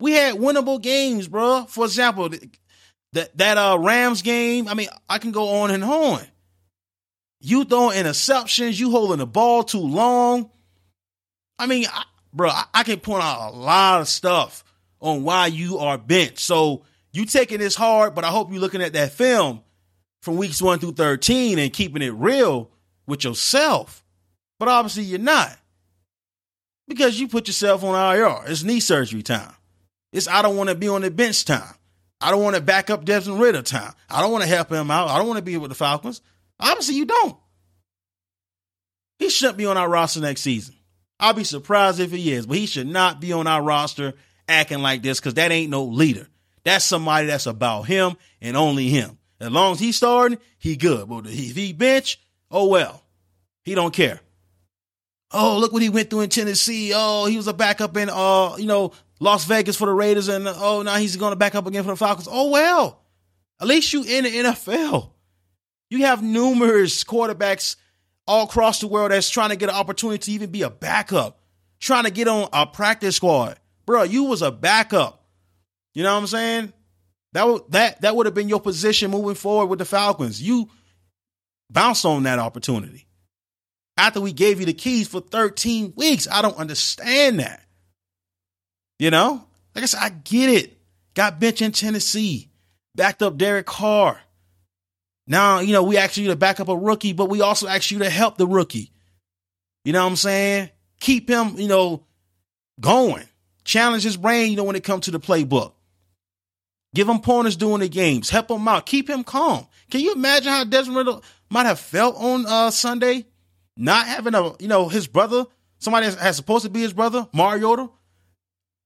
We 0.00 0.12
had 0.12 0.34
winnable 0.34 0.82
games, 0.82 1.26
bro. 1.26 1.64
For 1.64 1.84
example, 1.84 2.30
that 3.12 3.38
that 3.38 3.56
uh 3.56 3.78
Rams 3.80 4.22
game, 4.22 4.68
I 4.68 4.74
mean, 4.74 4.88
I 5.08 5.18
can 5.18 5.32
go 5.32 5.60
on 5.60 5.70
and 5.70 5.82
on. 5.82 6.20
You 7.40 7.64
throwing 7.64 7.96
interceptions, 7.96 8.78
you 8.78 8.90
holding 8.90 9.18
the 9.18 9.26
ball 9.26 9.62
too 9.62 9.80
long. 9.80 10.50
I 11.58 11.66
mean, 11.66 11.86
bro, 12.38 12.48
I, 12.48 12.64
I 12.72 12.82
can 12.84 13.00
point 13.00 13.22
out 13.22 13.52
a 13.52 13.56
lot 13.56 14.00
of 14.00 14.08
stuff 14.08 14.64
on 15.00 15.24
why 15.24 15.48
you 15.48 15.78
are 15.78 15.98
bent. 15.98 16.38
So 16.38 16.84
you 17.12 17.26
taking 17.26 17.58
this 17.58 17.74
hard, 17.74 18.14
but 18.14 18.24
I 18.24 18.28
hope 18.28 18.50
you're 18.50 18.60
looking 18.60 18.80
at 18.80 18.94
that 18.94 19.12
film 19.12 19.60
from 20.22 20.36
weeks 20.36 20.62
one 20.62 20.78
through 20.78 20.92
13 20.92 21.58
and 21.58 21.72
keeping 21.72 22.00
it 22.00 22.14
real 22.14 22.70
with 23.06 23.24
yourself. 23.24 24.02
But 24.58 24.68
obviously 24.68 25.02
you're 25.02 25.18
not. 25.18 25.54
Because 26.86 27.20
you 27.20 27.28
put 27.28 27.48
yourself 27.48 27.84
on 27.84 28.16
IR. 28.16 28.44
It's 28.46 28.62
knee 28.62 28.80
surgery 28.80 29.22
time. 29.22 29.52
It's 30.12 30.26
I 30.26 30.40
don't 30.40 30.56
want 30.56 30.70
to 30.70 30.74
be 30.74 30.88
on 30.88 31.02
the 31.02 31.10
bench 31.10 31.44
time. 31.44 31.74
I 32.20 32.30
don't 32.30 32.42
want 32.42 32.56
to 32.56 32.62
back 32.62 32.88
up 32.88 33.04
Desmond 33.04 33.40
Ridder 33.40 33.62
time. 33.62 33.92
I 34.08 34.22
don't 34.22 34.32
want 34.32 34.42
to 34.42 34.48
help 34.48 34.72
him 34.72 34.90
out. 34.90 35.08
I 35.08 35.18
don't 35.18 35.28
want 35.28 35.38
to 35.38 35.44
be 35.44 35.56
with 35.58 35.68
the 35.68 35.74
Falcons. 35.74 36.22
Obviously, 36.58 36.96
you 36.96 37.04
don't. 37.04 37.36
He 39.18 39.28
shouldn't 39.28 39.58
be 39.58 39.66
on 39.66 39.76
our 39.76 39.88
roster 39.88 40.20
next 40.20 40.40
season. 40.40 40.74
I'll 41.20 41.34
be 41.34 41.44
surprised 41.44 42.00
if 42.00 42.12
he 42.12 42.32
is, 42.32 42.46
but 42.46 42.56
he 42.56 42.66
should 42.66 42.86
not 42.86 43.20
be 43.20 43.32
on 43.32 43.46
our 43.46 43.62
roster 43.62 44.14
acting 44.48 44.80
like 44.80 45.02
this 45.02 45.18
because 45.18 45.34
that 45.34 45.50
ain't 45.50 45.70
no 45.70 45.84
leader. 45.84 46.28
That's 46.64 46.84
somebody 46.84 47.26
that's 47.26 47.46
about 47.46 47.82
him 47.82 48.16
and 48.40 48.56
only 48.56 48.88
him. 48.88 49.18
As 49.40 49.50
long 49.50 49.72
as 49.72 49.80
he's 49.80 49.96
starting, 49.96 50.38
he 50.58 50.76
good. 50.76 51.08
But 51.08 51.26
if 51.26 51.56
he 51.56 51.72
bench, 51.72 52.20
oh 52.50 52.68
well. 52.68 53.02
He 53.64 53.74
don't 53.74 53.92
care. 53.92 54.20
Oh, 55.30 55.58
look 55.58 55.72
what 55.72 55.82
he 55.82 55.90
went 55.90 56.08
through 56.08 56.22
in 56.22 56.30
Tennessee. 56.30 56.92
Oh, 56.94 57.26
he 57.26 57.36
was 57.36 57.48
a 57.48 57.52
backup 57.52 57.96
in 57.96 58.08
uh, 58.10 58.56
you 58.56 58.66
know, 58.66 58.92
Las 59.20 59.44
Vegas 59.44 59.76
for 59.76 59.86
the 59.86 59.92
Raiders, 59.92 60.28
and 60.28 60.48
oh 60.48 60.82
now 60.82 60.96
he's 60.96 61.16
gonna 61.16 61.36
back 61.36 61.54
up 61.54 61.66
again 61.66 61.84
for 61.84 61.90
the 61.90 61.96
Falcons. 61.96 62.28
Oh 62.30 62.50
well. 62.50 63.02
At 63.60 63.66
least 63.66 63.92
you 63.92 64.04
in 64.04 64.24
the 64.24 64.30
NFL. 64.30 65.10
You 65.90 66.04
have 66.04 66.22
numerous 66.22 67.02
quarterbacks 67.02 67.76
all 68.28 68.44
across 68.44 68.80
the 68.80 68.86
world 68.86 69.10
that's 69.10 69.30
trying 69.30 69.50
to 69.50 69.56
get 69.56 69.70
an 69.70 69.74
opportunity 69.74 70.18
to 70.18 70.32
even 70.32 70.50
be 70.50 70.62
a 70.62 70.70
backup, 70.70 71.40
trying 71.80 72.04
to 72.04 72.10
get 72.10 72.28
on 72.28 72.48
a 72.52 72.66
practice 72.66 73.16
squad. 73.16 73.58
Bro, 73.86 74.04
you 74.04 74.24
was 74.24 74.42
a 74.42 74.52
backup. 74.52 75.24
You 75.94 76.02
know 76.04 76.12
what 76.12 76.20
I'm 76.20 76.26
saying? 76.26 76.72
That 77.32 77.46
would 77.46 77.62
that 77.70 78.02
that 78.02 78.14
would 78.14 78.26
have 78.26 78.34
been 78.34 78.48
your 78.48 78.60
position 78.60 79.10
moving 79.10 79.34
forward 79.34 79.66
with 79.66 79.78
the 79.78 79.84
Falcons. 79.84 80.42
You 80.42 80.68
bounced 81.70 82.04
on 82.04 82.22
that 82.24 82.38
opportunity. 82.38 83.06
After 83.96 84.20
we 84.20 84.32
gave 84.32 84.60
you 84.60 84.66
the 84.66 84.74
keys 84.74 85.08
for 85.08 85.20
13 85.20 85.94
weeks. 85.96 86.28
I 86.30 86.40
don't 86.40 86.56
understand 86.56 87.40
that. 87.40 87.64
You 89.00 89.10
know? 89.10 89.44
Like 89.74 89.82
I 89.82 89.86
said, 89.86 90.00
I 90.00 90.10
get 90.10 90.50
it. 90.50 90.78
Got 91.14 91.40
bench 91.40 91.62
in 91.62 91.72
Tennessee. 91.72 92.48
Backed 92.94 93.22
up 93.22 93.36
Derek 93.36 93.66
Carr. 93.66 94.20
Now, 95.28 95.60
you 95.60 95.74
know, 95.74 95.82
we 95.82 95.98
ask 95.98 96.16
you 96.16 96.28
to 96.28 96.36
back 96.36 96.58
up 96.58 96.68
a 96.68 96.76
rookie, 96.76 97.12
but 97.12 97.28
we 97.28 97.42
also 97.42 97.68
ask 97.68 97.90
you 97.90 97.98
to 97.98 98.08
help 98.08 98.38
the 98.38 98.46
rookie. 98.46 98.90
You 99.84 99.92
know 99.92 100.02
what 100.02 100.10
I'm 100.10 100.16
saying? 100.16 100.70
Keep 101.00 101.28
him, 101.28 101.58
you 101.58 101.68
know, 101.68 102.04
going. 102.80 103.28
Challenge 103.64 104.02
his 104.02 104.16
brain, 104.16 104.50
you 104.50 104.56
know, 104.56 104.64
when 104.64 104.74
it 104.74 104.84
comes 104.84 105.04
to 105.04 105.10
the 105.10 105.20
playbook. 105.20 105.74
Give 106.94 107.06
him 107.06 107.20
pointers 107.20 107.56
during 107.56 107.80
the 107.80 107.88
games. 107.88 108.30
Help 108.30 108.50
him 108.50 108.66
out. 108.66 108.86
Keep 108.86 109.10
him 109.10 109.22
calm. 109.22 109.66
Can 109.90 110.00
you 110.00 110.14
imagine 110.14 110.50
how 110.50 110.64
Desmond 110.64 110.96
Ridder 110.96 111.20
might 111.50 111.66
have 111.66 111.78
felt 111.78 112.16
on 112.16 112.46
uh, 112.46 112.70
Sunday? 112.70 113.26
Not 113.76 114.06
having 114.06 114.34
a, 114.34 114.54
you 114.58 114.68
know, 114.68 114.88
his 114.88 115.06
brother, 115.06 115.44
somebody 115.78 116.08
that's 116.08 116.38
supposed 116.38 116.64
to 116.64 116.70
be 116.70 116.80
his 116.80 116.94
brother, 116.94 117.28
Mariota. 117.34 117.90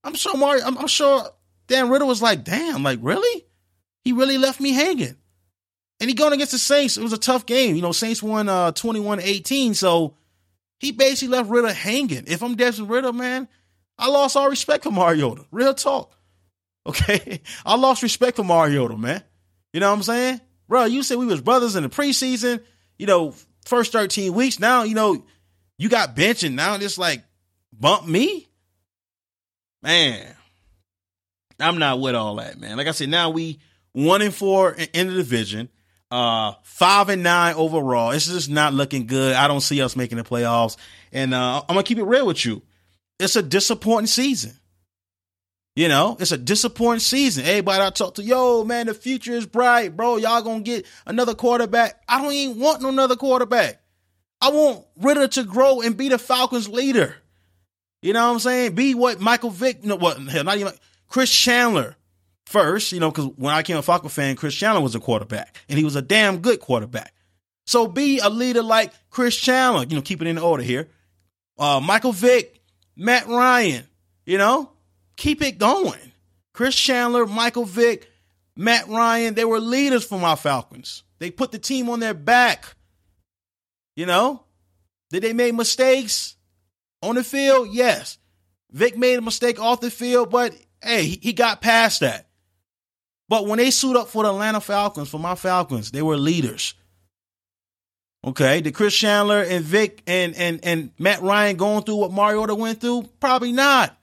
I'm 0.02 0.14
sure 0.14 0.37
Mario, 0.37 0.64
I'm, 0.64 0.76
I'm 0.76 0.88
sure 0.88 1.22
Dan 1.68 1.88
Riddle 1.88 2.09
was 2.09 2.20
like, 2.20 2.42
damn, 2.42 2.83
like, 2.83 2.98
really? 3.00 3.46
He 4.02 4.12
really 4.12 4.38
left 4.38 4.61
me 4.61 4.72
hanging. 4.72 5.16
And 6.02 6.10
he 6.10 6.16
going 6.16 6.32
against 6.32 6.50
the 6.50 6.58
Saints. 6.58 6.96
It 6.96 7.02
was 7.04 7.12
a 7.12 7.18
tough 7.18 7.46
game. 7.46 7.76
You 7.76 7.80
know, 7.80 7.92
Saints 7.92 8.20
won 8.20 8.48
uh 8.48 8.72
21-18. 8.72 9.76
So 9.76 10.16
he 10.80 10.90
basically 10.90 11.28
left 11.28 11.48
Ridder 11.48 11.72
hanging. 11.72 12.24
If 12.26 12.42
I'm 12.42 12.56
Desmond 12.56 12.90
Ridder, 12.90 13.12
man, 13.12 13.46
I 13.96 14.08
lost 14.08 14.36
all 14.36 14.50
respect 14.50 14.82
for 14.82 14.90
Mariota. 14.90 15.44
Real 15.52 15.74
talk. 15.74 16.12
Okay. 16.84 17.40
I 17.64 17.76
lost 17.76 18.02
respect 18.02 18.36
for 18.36 18.42
Mariota, 18.42 18.96
man. 18.98 19.22
You 19.72 19.78
know 19.78 19.90
what 19.90 19.96
I'm 19.98 20.02
saying? 20.02 20.40
Bro, 20.68 20.86
you 20.86 21.04
said 21.04 21.18
we 21.18 21.26
was 21.26 21.40
brothers 21.40 21.76
in 21.76 21.84
the 21.84 21.88
preseason, 21.88 22.64
you 22.98 23.06
know, 23.06 23.32
first 23.64 23.92
13 23.92 24.34
weeks. 24.34 24.58
Now, 24.58 24.82
you 24.82 24.96
know, 24.96 25.24
you 25.78 25.88
got 25.88 26.16
bench 26.16 26.42
and 26.42 26.56
now 26.56 26.76
just 26.78 26.98
like 26.98 27.22
bump 27.72 28.08
me. 28.08 28.48
Man, 29.84 30.34
I'm 31.60 31.78
not 31.78 32.00
with 32.00 32.16
all 32.16 32.34
that, 32.36 32.58
man. 32.58 32.76
Like 32.76 32.88
I 32.88 32.90
said, 32.90 33.08
now 33.08 33.30
we 33.30 33.60
one 33.92 34.20
and 34.20 34.34
four 34.34 34.72
in 34.72 35.06
the 35.06 35.14
division. 35.14 35.68
Uh, 36.12 36.53
five 36.62 37.09
and 37.09 37.22
nine 37.22 37.55
overall. 37.55 38.11
It's 38.11 38.27
just 38.27 38.51
not 38.51 38.75
looking 38.75 39.07
good. 39.07 39.35
I 39.35 39.48
don't 39.48 39.62
see 39.62 39.81
us 39.81 39.96
making 39.96 40.18
the 40.18 40.25
playoffs. 40.25 40.77
And 41.11 41.33
uh, 41.33 41.61
I'm 41.61 41.75
gonna 41.75 41.83
keep 41.83 41.96
it 41.96 42.05
real 42.05 42.27
with 42.27 42.44
you. 42.44 42.61
It's 43.18 43.35
a 43.35 43.42
disappointing 43.42 44.09
season. 44.09 44.53
You 45.75 45.88
know, 45.88 46.18
it's 46.20 46.31
a 46.31 46.37
disappointing 46.37 47.01
season. 47.01 47.46
Everybody 47.46 47.83
I 47.83 47.88
talk 47.88 48.16
to, 48.16 48.22
yo, 48.22 48.62
man, 48.62 48.88
the 48.88 48.94
future 48.94 49.33
is 49.33 49.46
bright, 49.46 49.96
bro. 49.96 50.18
Y'all 50.18 50.42
gonna 50.42 50.61
get 50.61 50.85
another 51.07 51.35
quarterback. 51.35 52.03
I 52.07 52.20
don't 52.20 52.35
even 52.35 52.61
want 52.61 52.83
no 52.83 52.90
another 52.90 53.16
quarterback. 53.16 53.81
I 54.42 54.51
want 54.51 54.85
Ridder 54.98 55.29
to 55.29 55.44
grow 55.44 55.81
and 55.81 55.96
be 55.96 56.11
the 56.11 56.18
Falcons 56.18 56.68
leader. 56.68 57.16
You 58.03 58.12
know 58.12 58.27
what 58.27 58.35
I'm 58.35 58.38
saying? 58.40 58.75
Be 58.75 58.94
what 58.94 59.18
Michael 59.18 59.48
Vick, 59.48 59.83
no, 59.83 59.96
what, 59.96 60.18
hell, 60.18 60.44
not 60.44 60.59
even 60.59 60.75
Chris 61.09 61.31
Chandler 61.31 61.96
first, 62.46 62.92
you 62.92 63.00
know, 63.00 63.11
because 63.11 63.26
when 63.37 63.55
I 63.55 63.61
became 63.61 63.76
a 63.76 63.83
Falcon 63.83 64.09
fan, 64.09 64.37
Chris 64.37 64.55
Chandler 64.55 64.81
was 64.81 64.94
a 64.94 65.00
quarterback, 65.00 65.57
and 65.68 65.78
he 65.78 65.85
was 65.85 65.96
a 65.96 66.02
damn 66.02 66.38
good 66.38 66.61
quarterback. 66.61 67.14
So 67.66 67.87
be 67.87 68.18
a 68.18 68.28
leader 68.28 68.62
like 68.62 68.92
Chris 69.11 69.37
Chandler, 69.37 69.85
you 69.85 69.96
know, 69.96 70.02
keep 70.02 70.20
it 70.20 70.28
in 70.28 70.38
order 70.38 70.62
here. 70.62 70.88
Uh, 71.59 71.81
Michael 71.81 72.12
Vick, 72.12 72.61
Matt 72.96 73.26
Ryan, 73.26 73.87
you 74.26 74.38
know, 74.38 74.70
keep 75.16 75.42
it 75.42 75.59
going. 75.59 76.12
Chris 76.52 76.74
Chandler, 76.74 77.26
Michael 77.26 77.64
Vick, 77.64 78.11
Matt 78.57 78.88
Ryan, 78.88 79.35
they 79.35 79.44
were 79.44 79.61
leaders 79.61 80.05
for 80.05 80.18
my 80.18 80.35
Falcons. 80.35 81.05
They 81.18 81.31
put 81.31 81.52
the 81.52 81.59
team 81.59 81.88
on 81.88 82.00
their 82.00 82.14
back. 82.14 82.74
You 83.94 84.07
know, 84.07 84.44
did 85.11 85.22
they 85.22 85.33
make 85.33 85.55
mistakes 85.55 86.37
on 87.02 87.14
the 87.14 87.24
field? 87.24 87.68
Yes. 87.70 88.18
Vick 88.70 88.96
made 88.96 89.18
a 89.18 89.22
mistake 89.22 89.61
off 89.61 89.81
the 89.81 89.90
field, 89.90 90.31
but 90.31 90.55
hey, 90.83 91.05
he 91.05 91.33
got 91.33 91.61
past 91.61 92.00
that. 92.00 92.26
But 93.32 93.46
when 93.46 93.56
they 93.56 93.70
suit 93.70 93.96
up 93.96 94.08
for 94.08 94.24
the 94.24 94.28
Atlanta 94.28 94.60
Falcons, 94.60 95.08
for 95.08 95.18
my 95.18 95.34
Falcons, 95.34 95.90
they 95.90 96.02
were 96.02 96.18
leaders. 96.18 96.74
Okay, 98.22 98.60
did 98.60 98.74
Chris 98.74 98.94
Chandler 98.94 99.42
and 99.42 99.64
Vick 99.64 100.02
and 100.06 100.36
and 100.36 100.60
and 100.62 100.90
Matt 100.98 101.22
Ryan 101.22 101.56
going 101.56 101.82
through 101.82 101.96
what 101.96 102.12
Mariota 102.12 102.54
went 102.54 102.82
through? 102.82 103.08
Probably 103.20 103.52
not. 103.52 103.96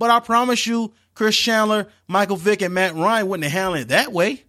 But 0.00 0.10
I 0.10 0.18
promise 0.18 0.66
you, 0.66 0.92
Chris 1.14 1.36
Chandler, 1.36 1.86
Michael 2.08 2.34
Vick, 2.34 2.60
and 2.60 2.74
Matt 2.74 2.96
Ryan 2.96 3.28
wouldn't 3.28 3.44
have 3.44 3.52
handled 3.52 3.82
it 3.82 3.88
that 3.90 4.12
way. 4.12 4.42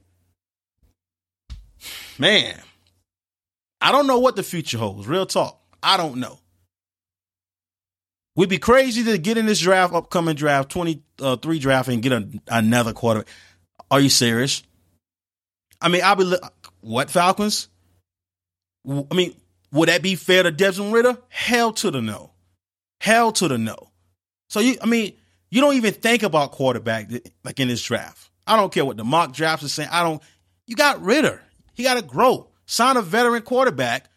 Man, 2.18 2.60
I 3.82 3.92
don't 3.92 4.08
know 4.08 4.18
what 4.18 4.36
the 4.36 4.42
future 4.42 4.80
holds. 4.80 5.08
Real 5.08 5.28
talk. 5.28 5.62
I 5.84 5.98
don't 5.98 6.18
know. 6.18 6.40
We'd 8.36 8.50
be 8.50 8.58
crazy 8.58 9.04
to 9.04 9.20
get 9.20 9.38
in 9.38 9.46
this 9.46 9.60
draft, 9.60 9.94
upcoming 9.94 10.36
draft, 10.36 10.72
23 10.72 11.02
uh, 11.22 11.36
draft, 11.60 11.90
and 11.90 12.02
get 12.02 12.14
a, 12.14 12.28
another 12.48 12.94
quarter. 12.94 13.26
Are 13.92 14.00
you 14.00 14.10
serious? 14.10 14.64
I 15.82 15.90
mean, 15.90 16.02
I'll 16.04 16.16
be, 16.16 16.34
what, 16.80 17.12
Falcons? 17.12 17.68
I 18.88 19.14
mean, 19.14 19.36
would 19.74 19.90
that 19.90 20.02
be 20.02 20.16
fair 20.16 20.44
to 20.44 20.52
Desmond 20.52 20.94
Ridder? 20.94 21.18
Hell 21.28 21.74
to 21.74 21.92
the 21.92 22.02
no. 22.02 22.32
Hell 23.02 23.34
to 23.34 23.48
the 23.50 23.58
no. 23.58 23.92
So 24.50 24.60
you, 24.60 24.78
I 24.82 24.86
mean, 24.86 25.14
you 25.50 25.60
don't 25.62 25.76
even 25.76 25.94
think 25.94 26.24
about 26.24 26.52
quarterback 26.52 27.12
like 27.44 27.60
in 27.60 27.68
this 27.68 27.84
draft. 27.84 28.30
I 28.48 28.56
don't 28.58 28.72
care 28.72 28.86
what 28.86 28.98
the 28.98 29.04
mock 29.04 29.34
drafts 29.34 29.66
are 29.66 29.70
saying. 29.70 29.90
I 29.92 30.04
don't. 30.04 30.22
You 30.66 30.76
got 30.76 31.04
Ridder. 31.04 31.42
He 31.74 31.84
got 31.84 31.96
to 31.96 32.02
grow. 32.02 32.50
Sign 32.66 32.98
a 32.98 33.02
veteran 33.02 33.42
quarterback. 33.44 34.10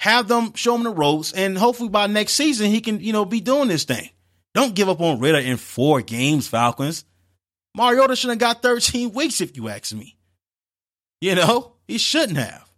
Have 0.00 0.28
them 0.28 0.52
show 0.54 0.76
him 0.76 0.84
the 0.84 0.90
ropes, 0.90 1.32
and 1.32 1.58
hopefully 1.58 1.88
by 1.88 2.06
next 2.06 2.34
season 2.34 2.70
he 2.70 2.80
can, 2.80 3.00
you 3.00 3.12
know, 3.12 3.24
be 3.24 3.40
doing 3.40 3.68
this 3.68 3.84
thing. 3.84 4.10
Don't 4.54 4.74
give 4.74 4.88
up 4.88 5.00
on 5.00 5.18
Ridder 5.18 5.38
in 5.38 5.56
four 5.56 6.02
games, 6.02 6.46
Falcons. 6.46 7.04
Mariota 7.78 8.16
should 8.16 8.30
have 8.30 8.38
got 8.38 8.60
13 8.60 9.12
weeks, 9.12 9.40
if 9.40 9.56
you 9.56 9.68
ask 9.68 9.94
me. 9.94 10.16
You 11.20 11.36
know, 11.36 11.72
he 11.86 11.96
shouldn't 11.96 12.38
have. 12.38 12.68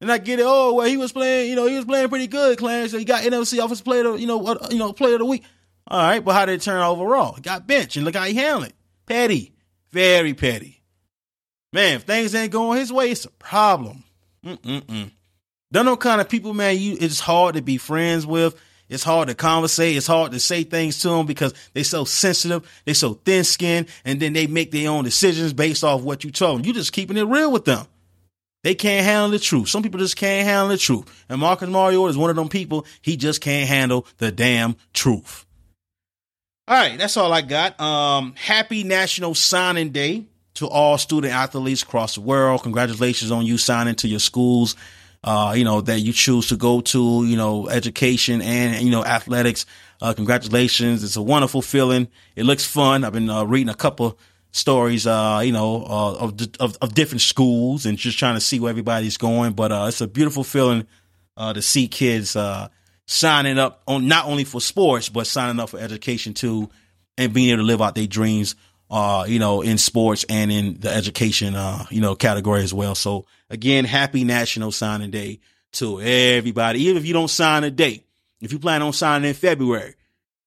And 0.00 0.10
I 0.10 0.18
get 0.18 0.40
it. 0.40 0.46
Oh, 0.46 0.74
well, 0.74 0.86
he 0.86 0.96
was 0.96 1.12
playing. 1.12 1.48
You 1.48 1.56
know, 1.56 1.66
he 1.66 1.76
was 1.76 1.84
playing 1.84 2.08
pretty 2.08 2.26
good, 2.26 2.58
Clarence. 2.58 2.90
So 2.90 2.98
he 2.98 3.04
got 3.04 3.22
NFC 3.22 3.64
Offensive 3.64 3.84
Player, 3.84 4.16
you 4.16 4.26
know, 4.26 4.44
uh, 4.44 4.66
you 4.70 4.78
know, 4.78 4.92
Player 4.92 5.14
of 5.14 5.20
the 5.20 5.26
Week. 5.26 5.44
All 5.86 5.98
right, 6.00 6.24
but 6.24 6.34
how 6.34 6.44
did 6.44 6.54
it 6.54 6.62
turn 6.62 6.82
overall? 6.82 7.34
He 7.34 7.40
got 7.40 7.66
benched, 7.66 7.96
and 7.96 8.04
look 8.04 8.16
how 8.16 8.24
he 8.24 8.34
handled 8.34 8.66
it. 8.66 8.74
Petty, 9.06 9.54
very 9.90 10.34
petty. 10.34 10.82
Man, 11.72 11.96
if 11.96 12.02
things 12.02 12.34
ain't 12.34 12.52
going 12.52 12.78
his 12.78 12.92
way, 12.92 13.10
it's 13.10 13.24
a 13.24 13.30
problem. 13.30 14.04
Mm-mm-mm. 14.44 15.10
They're 15.70 15.84
no 15.84 15.96
kind 15.96 16.20
of 16.20 16.28
people, 16.28 16.52
man. 16.52 16.78
You, 16.78 16.96
it's 17.00 17.20
hard 17.20 17.54
to 17.54 17.62
be 17.62 17.78
friends 17.78 18.26
with. 18.26 18.54
It's 18.92 19.02
hard 19.02 19.28
to 19.28 19.34
conversate. 19.34 19.96
It's 19.96 20.06
hard 20.06 20.32
to 20.32 20.40
say 20.40 20.64
things 20.64 21.00
to 21.00 21.08
them 21.08 21.26
because 21.26 21.54
they're 21.72 21.82
so 21.82 22.04
sensitive. 22.04 22.82
They're 22.84 22.94
so 22.94 23.14
thin 23.14 23.44
skinned, 23.44 23.88
and 24.04 24.20
then 24.20 24.34
they 24.34 24.46
make 24.46 24.70
their 24.70 24.90
own 24.90 25.04
decisions 25.04 25.52
based 25.52 25.82
off 25.82 26.02
what 26.02 26.24
you 26.24 26.30
told 26.30 26.58
them. 26.58 26.66
You 26.66 26.74
just 26.74 26.92
keeping 26.92 27.16
it 27.16 27.22
real 27.22 27.50
with 27.50 27.64
them. 27.64 27.86
They 28.62 28.74
can't 28.74 29.04
handle 29.04 29.30
the 29.30 29.38
truth. 29.38 29.68
Some 29.68 29.82
people 29.82 29.98
just 29.98 30.16
can't 30.16 30.46
handle 30.46 30.68
the 30.68 30.76
truth. 30.76 31.24
And 31.28 31.40
Marcus 31.40 31.68
Mariota 31.68 32.10
is 32.10 32.16
one 32.16 32.30
of 32.30 32.36
them 32.36 32.48
people. 32.48 32.86
He 33.00 33.16
just 33.16 33.40
can't 33.40 33.68
handle 33.68 34.06
the 34.18 34.30
damn 34.30 34.76
truth. 34.92 35.46
All 36.68 36.76
right, 36.76 36.96
that's 36.96 37.16
all 37.16 37.32
I 37.32 37.40
got. 37.40 37.80
Um, 37.80 38.34
happy 38.36 38.84
National 38.84 39.34
Signing 39.34 39.90
Day 39.90 40.26
to 40.54 40.68
all 40.68 40.96
student 40.98 41.32
athletes 41.32 41.82
across 41.82 42.14
the 42.14 42.20
world. 42.20 42.62
Congratulations 42.62 43.30
on 43.30 43.46
you 43.46 43.58
signing 43.58 43.96
to 43.96 44.06
your 44.06 44.20
schools. 44.20 44.76
Uh, 45.24 45.54
you 45.56 45.62
know, 45.62 45.80
that 45.80 46.00
you 46.00 46.12
choose 46.12 46.48
to 46.48 46.56
go 46.56 46.80
to, 46.80 47.24
you 47.24 47.36
know, 47.36 47.68
education 47.68 48.42
and, 48.42 48.84
you 48.84 48.90
know, 48.90 49.04
athletics. 49.04 49.66
Uh, 50.00 50.12
congratulations. 50.12 51.04
It's 51.04 51.14
a 51.14 51.22
wonderful 51.22 51.62
feeling. 51.62 52.08
It 52.34 52.44
looks 52.44 52.66
fun. 52.66 53.04
I've 53.04 53.12
been 53.12 53.30
uh, 53.30 53.44
reading 53.44 53.68
a 53.68 53.74
couple 53.74 54.18
stories, 54.50 55.06
uh, 55.06 55.40
you 55.44 55.52
know, 55.52 55.84
uh, 55.84 56.14
of, 56.14 56.34
of, 56.58 56.76
of 56.80 56.94
different 56.94 57.20
schools 57.20 57.86
and 57.86 57.96
just 57.96 58.18
trying 58.18 58.34
to 58.34 58.40
see 58.40 58.58
where 58.58 58.70
everybody's 58.70 59.16
going. 59.16 59.52
But 59.52 59.70
uh, 59.70 59.84
it's 59.88 60.00
a 60.00 60.08
beautiful 60.08 60.44
feeling 60.44 60.86
uh, 61.36 61.52
to 61.52 61.62
see 61.62 61.88
kids 61.88 62.36
uh, 62.36 62.68
signing 63.06 63.58
up 63.58 63.82
on 63.86 64.08
not 64.08 64.26
only 64.26 64.44
for 64.44 64.60
sports 64.60 65.08
but 65.08 65.26
signing 65.26 65.60
up 65.60 65.70
for 65.70 65.78
education 65.78 66.34
too, 66.34 66.68
and 67.18 67.32
being 67.32 67.50
able 67.50 67.62
to 67.62 67.66
live 67.66 67.82
out 67.82 67.94
their 67.94 68.06
dreams. 68.06 68.54
Uh, 68.92 69.24
you 69.26 69.38
know, 69.38 69.62
in 69.62 69.78
sports 69.78 70.26
and 70.28 70.52
in 70.52 70.78
the 70.78 70.90
education, 70.90 71.54
uh, 71.54 71.86
you 71.90 71.98
know, 71.98 72.14
category 72.14 72.62
as 72.62 72.74
well. 72.74 72.94
So 72.94 73.24
again, 73.48 73.86
happy 73.86 74.22
National 74.22 74.70
Signing 74.70 75.10
Day 75.10 75.40
to 75.72 75.98
everybody. 75.98 76.82
Even 76.82 76.98
if 76.98 77.06
you 77.06 77.14
don't 77.14 77.28
sign 77.28 77.64
a 77.64 77.70
date, 77.70 78.06
if 78.42 78.52
you 78.52 78.58
plan 78.58 78.82
on 78.82 78.92
signing 78.92 79.28
in 79.28 79.34
February, 79.34 79.94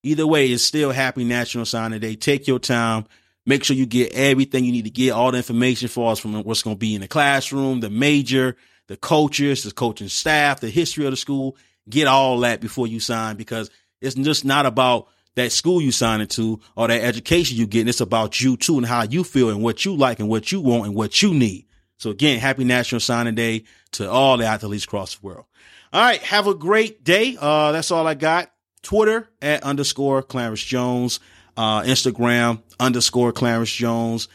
either 0.04 0.28
way, 0.28 0.52
it's 0.52 0.62
still 0.62 0.92
happy 0.92 1.24
National 1.24 1.66
Signing 1.66 2.00
Day. 2.00 2.16
Take 2.16 2.48
your 2.48 2.60
time 2.60 3.08
Make 3.48 3.64
sure 3.64 3.76
you 3.76 3.86
get 3.86 4.14
everything 4.14 4.66
you 4.66 4.72
need 4.72 4.86
to 4.86 4.90
get, 4.90 5.12
all 5.12 5.32
the 5.32 5.38
information 5.38 5.88
for 5.88 6.12
us 6.12 6.20
from 6.20 6.34
what's 6.44 6.64
going 6.64 6.78
to 6.78 6.80
be 6.80 6.96
in 6.96 7.02
the 7.02 7.08
classroom, 7.08 7.80
the 7.80 7.92
major, 7.92 8.56
the 8.88 8.98
coaches, 8.98 9.64
the 9.64 9.72
coaching 9.72 10.08
staff, 10.08 10.62
the 10.62 10.70
history 10.70 11.06
of 11.06 11.12
the 11.12 11.18
school. 11.18 11.56
Get 11.88 12.08
all 12.08 12.40
that 12.40 12.60
before 12.60 12.88
you 12.88 13.00
sign 13.00 13.36
because 13.36 13.70
it's 14.02 14.16
just 14.16 14.46
not 14.46 14.66
about 14.66 15.10
that 15.36 15.52
school 15.52 15.82
you 15.82 15.92
sign 15.92 16.22
into 16.22 16.60
or 16.76 16.88
that 16.88 17.02
education 17.02 17.58
you 17.58 17.68
get. 17.68 17.88
It's 17.88 18.02
about 18.02 18.42
you 18.42 18.58
too 18.58 18.78
and 18.78 18.86
how 18.86 19.04
you 19.04 19.24
feel 19.24 19.50
and 19.50 19.62
what 19.62 19.86
you 19.86 19.96
like 19.96 20.20
and 20.20 20.30
what 20.30 20.52
you 20.52 20.62
want 20.62 20.86
and 20.86 20.96
what 20.96 21.22
you 21.22 21.34
need. 21.34 21.68
So 21.98 22.10
again, 22.10 22.40
happy 22.40 22.64
National 22.64 23.00
Signing 23.00 23.36
Day 23.36 23.64
to 23.94 24.10
all 24.10 24.38
the 24.38 24.46
athletes 24.46 24.86
across 24.86 25.16
the 25.16 25.26
world. 25.26 25.46
All 25.94 26.02
right. 26.02 26.22
Have 26.24 26.48
a 26.48 26.56
great 26.56 27.04
day. 27.04 27.38
Uh, 27.40 27.72
that's 27.72 27.92
all 27.92 28.06
I 28.06 28.16
got. 28.16 28.52
Twitter 28.82 29.30
at 29.42 29.64
underscore 29.64 30.22
Clarence 30.22 30.64
Jones 30.64 31.20
uh, 31.58 31.82
Instagram 31.82 32.62
underscore 32.80 33.32
Clarence 33.32 33.72
Jones, 33.72 34.28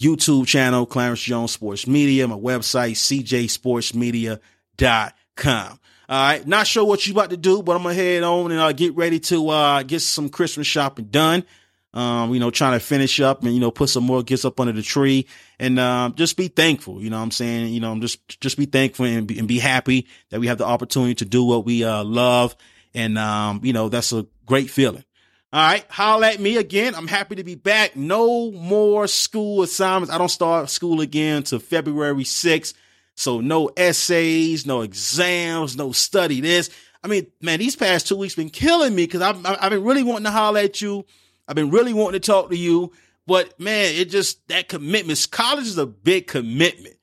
YouTube 0.00 0.46
channel 0.46 0.86
Clarence 0.86 1.20
Jones 1.22 1.50
Sports 1.52 1.86
Media, 1.86 2.26
my 2.28 2.36
website 2.36 2.92
cjsportsmedia.com. 2.92 5.80
All 6.08 6.18
right, 6.18 6.46
not 6.46 6.66
sure 6.66 6.86
what 6.86 7.06
you 7.06 7.12
about 7.12 7.28
to 7.30 7.36
do, 7.36 7.62
but 7.62 7.76
I'm 7.76 7.82
gonna 7.82 7.94
head 7.94 8.22
on 8.22 8.50
and 8.50 8.58
uh, 8.58 8.72
get 8.72 8.96
ready 8.96 9.20
to 9.20 9.50
uh, 9.50 9.82
get 9.82 10.00
some 10.00 10.30
Christmas 10.30 10.66
shopping 10.66 11.06
done. 11.06 11.44
Um, 11.92 12.32
you 12.32 12.40
know, 12.40 12.50
trying 12.50 12.78
to 12.78 12.80
finish 12.80 13.20
up 13.20 13.42
and 13.42 13.52
you 13.52 13.60
know 13.60 13.70
put 13.70 13.90
some 13.90 14.04
more 14.04 14.22
gifts 14.22 14.46
up 14.46 14.58
under 14.58 14.72
the 14.72 14.80
tree 14.80 15.26
and 15.58 15.78
uh, 15.78 16.10
just 16.14 16.38
be 16.38 16.48
thankful. 16.48 17.02
You 17.02 17.10
know, 17.10 17.18
what 17.18 17.24
I'm 17.24 17.30
saying, 17.30 17.74
you 17.74 17.80
know, 17.80 17.92
I'm 17.92 18.00
just 18.00 18.40
just 18.40 18.56
be 18.56 18.64
thankful 18.64 19.04
and 19.04 19.26
be, 19.26 19.38
and 19.38 19.46
be 19.46 19.58
happy 19.58 20.06
that 20.30 20.40
we 20.40 20.46
have 20.46 20.56
the 20.56 20.64
opportunity 20.64 21.14
to 21.16 21.26
do 21.26 21.44
what 21.44 21.66
we 21.66 21.84
uh, 21.84 22.04
love, 22.04 22.56
and 22.94 23.18
um, 23.18 23.60
you 23.62 23.74
know, 23.74 23.90
that's 23.90 24.12
a 24.14 24.26
great 24.46 24.70
feeling. 24.70 25.04
All 25.52 25.60
right, 25.60 25.84
holler 25.90 26.28
at 26.28 26.40
me 26.40 26.56
again. 26.56 26.94
I'm 26.94 27.06
happy 27.06 27.34
to 27.36 27.44
be 27.44 27.54
back. 27.54 27.96
No 27.96 28.50
more 28.50 29.06
school 29.08 29.62
assignments. 29.62 30.12
I 30.14 30.16
don't 30.16 30.28
start 30.30 30.70
school 30.70 31.02
again 31.02 31.38
until 31.38 31.58
February 31.58 32.24
6th. 32.24 32.72
So 33.18 33.40
no 33.40 33.68
essays, 33.76 34.64
no 34.64 34.82
exams, 34.82 35.76
no 35.76 35.90
study 35.90 36.40
this. 36.40 36.70
I 37.02 37.08
mean, 37.08 37.26
man, 37.40 37.58
these 37.58 37.74
past 37.74 38.06
two 38.06 38.14
weeks 38.14 38.36
been 38.36 38.48
killing 38.48 38.94
me 38.94 39.06
because 39.06 39.22
I've, 39.22 39.44
I've 39.44 39.70
been 39.70 39.82
really 39.82 40.04
wanting 40.04 40.26
to 40.26 40.30
holler 40.30 40.60
at 40.60 40.80
you. 40.80 41.04
I've 41.48 41.56
been 41.56 41.70
really 41.70 41.92
wanting 41.92 42.20
to 42.20 42.24
talk 42.24 42.50
to 42.50 42.56
you. 42.56 42.92
But 43.26 43.58
man, 43.58 43.92
it 43.96 44.04
just, 44.04 44.46
that 44.46 44.68
commitment, 44.68 45.26
college 45.32 45.66
is 45.66 45.78
a 45.78 45.86
big 45.86 46.28
commitment. 46.28 46.94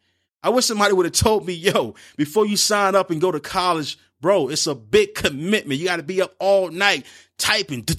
I 0.42 0.50
wish 0.50 0.64
somebody 0.64 0.94
would 0.94 1.06
have 1.06 1.14
told 1.14 1.46
me, 1.46 1.54
yo, 1.54 1.96
before 2.16 2.46
you 2.46 2.56
sign 2.56 2.96
up 2.96 3.12
and 3.12 3.20
go 3.20 3.34
to 3.34 3.42
college, 3.42 4.00
bro, 4.22 4.48
it's 4.48 4.68
a 4.68 4.76
big 4.76 5.16
commitment. 5.16 5.82
You 5.82 5.86
got 5.86 5.98
to 5.98 6.04
be 6.04 6.22
up 6.22 6.34
all 6.40 6.70
night 6.70 7.06
typing. 7.38 7.86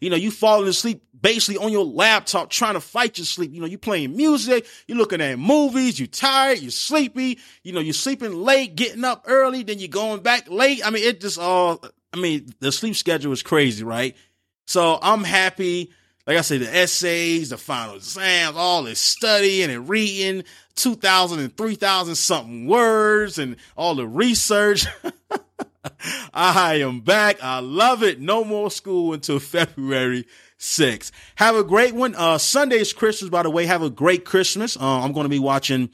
You 0.00 0.10
know, 0.10 0.16
you 0.16 0.32
falling 0.32 0.68
asleep 0.68 1.04
basically 1.24 1.56
on 1.56 1.72
your 1.72 1.86
laptop 1.86 2.50
trying 2.50 2.74
to 2.74 2.80
fight 2.80 3.16
your 3.16 3.24
sleep. 3.24 3.54
You 3.54 3.60
know, 3.62 3.66
you're 3.66 3.78
playing 3.78 4.14
music, 4.14 4.66
you're 4.86 4.98
looking 4.98 5.22
at 5.22 5.38
movies, 5.38 5.98
you're 5.98 6.06
tired, 6.06 6.58
you're 6.58 6.70
sleepy, 6.70 7.38
you 7.62 7.72
know, 7.72 7.80
you're 7.80 7.94
sleeping 7.94 8.34
late, 8.34 8.76
getting 8.76 9.04
up 9.04 9.24
early, 9.26 9.62
then 9.62 9.78
you're 9.78 9.88
going 9.88 10.20
back 10.20 10.50
late. 10.50 10.86
I 10.86 10.90
mean, 10.90 11.02
it 11.02 11.22
just 11.22 11.38
all, 11.38 11.82
I 12.12 12.18
mean, 12.18 12.52
the 12.60 12.70
sleep 12.70 12.94
schedule 12.94 13.32
is 13.32 13.42
crazy, 13.42 13.82
right? 13.84 14.14
So 14.66 14.98
I'm 15.00 15.24
happy. 15.24 15.92
Like 16.26 16.36
I 16.36 16.42
said, 16.42 16.60
the 16.60 16.76
essays, 16.76 17.48
the 17.48 17.56
final 17.56 17.96
exams, 17.96 18.58
all 18.58 18.82
this 18.82 18.98
studying 18.98 19.70
and 19.70 19.88
reading, 19.88 20.44
2,000 20.76 21.38
and 21.38 21.56
3,000 21.56 22.16
something 22.16 22.66
words 22.66 23.38
and 23.38 23.56
all 23.78 23.94
the 23.94 24.06
research. 24.06 24.86
I 26.34 26.80
am 26.82 27.00
back. 27.00 27.42
I 27.42 27.60
love 27.60 28.02
it. 28.02 28.20
No 28.20 28.44
more 28.44 28.70
school 28.70 29.14
until 29.14 29.38
February 29.38 30.26
6th. 30.58 31.10
Have 31.36 31.56
a 31.56 31.64
great 31.64 31.94
one. 31.94 32.14
Uh, 32.14 32.38
Sunday's 32.38 32.92
Christmas, 32.92 33.30
by 33.30 33.42
the 33.42 33.50
way. 33.50 33.66
Have 33.66 33.82
a 33.82 33.90
great 33.90 34.24
Christmas. 34.24 34.76
Uh, 34.76 35.00
I'm 35.00 35.12
going 35.12 35.24
to 35.24 35.30
be 35.30 35.38
watching, 35.38 35.90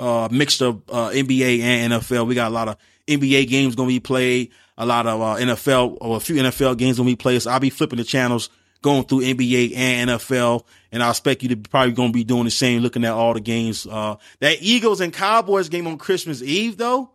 uh, 0.00 0.28
mixed 0.30 0.60
of, 0.62 0.82
uh, 0.88 1.10
NBA 1.10 1.60
and 1.60 1.92
NFL. 1.92 2.26
We 2.26 2.34
got 2.34 2.48
a 2.48 2.54
lot 2.54 2.68
of 2.68 2.76
NBA 3.06 3.48
games 3.48 3.74
going 3.74 3.88
to 3.88 3.94
be 3.94 4.00
played. 4.00 4.50
A 4.76 4.86
lot 4.86 5.06
of, 5.06 5.20
uh, 5.20 5.36
NFL 5.36 5.98
or 6.00 6.16
a 6.16 6.20
few 6.20 6.36
NFL 6.36 6.78
games 6.78 6.98
going 6.98 7.08
to 7.08 7.12
be 7.12 7.16
played. 7.16 7.42
So 7.42 7.50
I'll 7.50 7.60
be 7.60 7.70
flipping 7.70 7.98
the 7.98 8.04
channels 8.04 8.50
going 8.80 9.04
through 9.04 9.20
NBA 9.20 9.76
and 9.76 10.10
NFL. 10.10 10.64
And 10.92 11.02
I 11.02 11.10
expect 11.10 11.42
you 11.42 11.48
to 11.50 11.56
probably 11.56 11.92
going 11.92 12.10
to 12.10 12.16
be 12.16 12.24
doing 12.24 12.44
the 12.44 12.50
same, 12.50 12.82
looking 12.82 13.04
at 13.04 13.12
all 13.12 13.34
the 13.34 13.40
games. 13.40 13.86
Uh, 13.86 14.16
that 14.40 14.62
Eagles 14.62 15.00
and 15.00 15.12
Cowboys 15.12 15.68
game 15.68 15.86
on 15.86 15.98
Christmas 15.98 16.42
Eve, 16.42 16.76
though, 16.76 17.10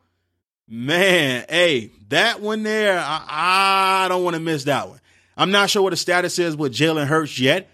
Man, 0.68 1.46
hey, 1.50 1.92
that 2.08 2.40
one 2.40 2.64
there, 2.64 2.98
I, 2.98 4.06
I 4.06 4.08
don't 4.08 4.24
want 4.24 4.36
to 4.36 4.40
miss 4.40 4.64
that 4.64 4.88
one. 4.88 5.00
I'm 5.38 5.52
not 5.52 5.70
sure 5.70 5.82
what 5.82 5.92
the 5.92 5.98
status 5.98 6.40
is 6.40 6.56
with 6.56 6.74
Jalen 6.74 7.08
Hurts 7.08 7.40
yet. 7.40 7.70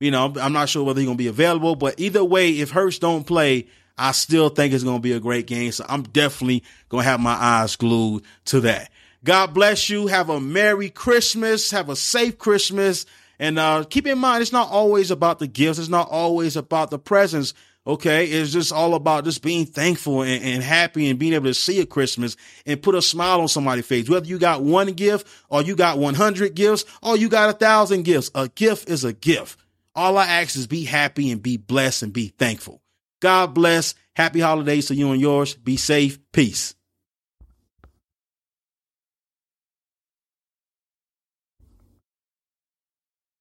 You 0.00 0.10
know, 0.10 0.32
I'm 0.40 0.52
not 0.52 0.68
sure 0.68 0.84
whether 0.84 1.00
he's 1.00 1.06
going 1.06 1.16
to 1.16 1.22
be 1.22 1.28
available, 1.28 1.74
but 1.74 1.98
either 1.98 2.24
way, 2.24 2.50
if 2.50 2.70
Hurts 2.70 2.98
don't 2.98 3.26
play, 3.26 3.68
I 3.96 4.12
still 4.12 4.50
think 4.50 4.74
it's 4.74 4.84
going 4.84 4.98
to 4.98 5.02
be 5.02 5.12
a 5.12 5.20
great 5.20 5.46
game. 5.46 5.72
So 5.72 5.86
I'm 5.88 6.02
definitely 6.02 6.62
going 6.88 7.04
to 7.04 7.10
have 7.10 7.20
my 7.20 7.32
eyes 7.32 7.76
glued 7.76 8.24
to 8.46 8.60
that. 8.60 8.90
God 9.24 9.54
bless 9.54 9.88
you. 9.88 10.06
Have 10.06 10.28
a 10.28 10.38
Merry 10.38 10.90
Christmas. 10.90 11.70
Have 11.70 11.88
a 11.88 11.96
safe 11.96 12.36
Christmas. 12.38 13.06
And 13.38 13.58
uh, 13.58 13.84
keep 13.88 14.06
in 14.06 14.18
mind, 14.18 14.42
it's 14.42 14.52
not 14.52 14.70
always 14.70 15.10
about 15.10 15.38
the 15.38 15.46
gifts. 15.46 15.78
It's 15.78 15.88
not 15.88 16.08
always 16.10 16.56
about 16.56 16.90
the 16.90 16.98
presents. 16.98 17.54
Okay. 17.86 18.26
It's 18.26 18.52
just 18.52 18.72
all 18.72 18.94
about 18.94 19.24
just 19.24 19.42
being 19.42 19.66
thankful 19.66 20.22
and, 20.22 20.42
and, 20.42 20.62
happy 20.62 21.08
and 21.08 21.18
being 21.18 21.34
able 21.34 21.46
to 21.46 21.54
see 21.54 21.80
a 21.80 21.86
Christmas 21.86 22.36
and 22.64 22.82
put 22.82 22.94
a 22.94 23.02
smile 23.02 23.40
on 23.40 23.48
somebody's 23.48 23.86
face. 23.86 24.08
Whether 24.08 24.26
you 24.26 24.38
got 24.38 24.62
one 24.62 24.92
gift 24.92 25.26
or 25.48 25.62
you 25.62 25.76
got 25.76 25.98
100 25.98 26.54
gifts 26.54 26.84
or 27.02 27.16
you 27.16 27.28
got 27.28 27.50
a 27.50 27.52
thousand 27.52 28.04
gifts, 28.04 28.30
a 28.34 28.48
gift 28.48 28.88
is 28.88 29.04
a 29.04 29.12
gift. 29.12 29.58
All 29.94 30.18
I 30.18 30.26
ask 30.26 30.56
is 30.56 30.66
be 30.66 30.84
happy 30.84 31.30
and 31.30 31.42
be 31.42 31.56
blessed 31.56 32.02
and 32.02 32.12
be 32.12 32.28
thankful. 32.28 32.82
God 33.20 33.54
bless. 33.54 33.94
Happy 34.14 34.40
holidays 34.40 34.86
to 34.86 34.94
you 34.94 35.12
and 35.12 35.20
yours. 35.20 35.54
Be 35.54 35.76
safe. 35.76 36.18
Peace. 36.32 36.75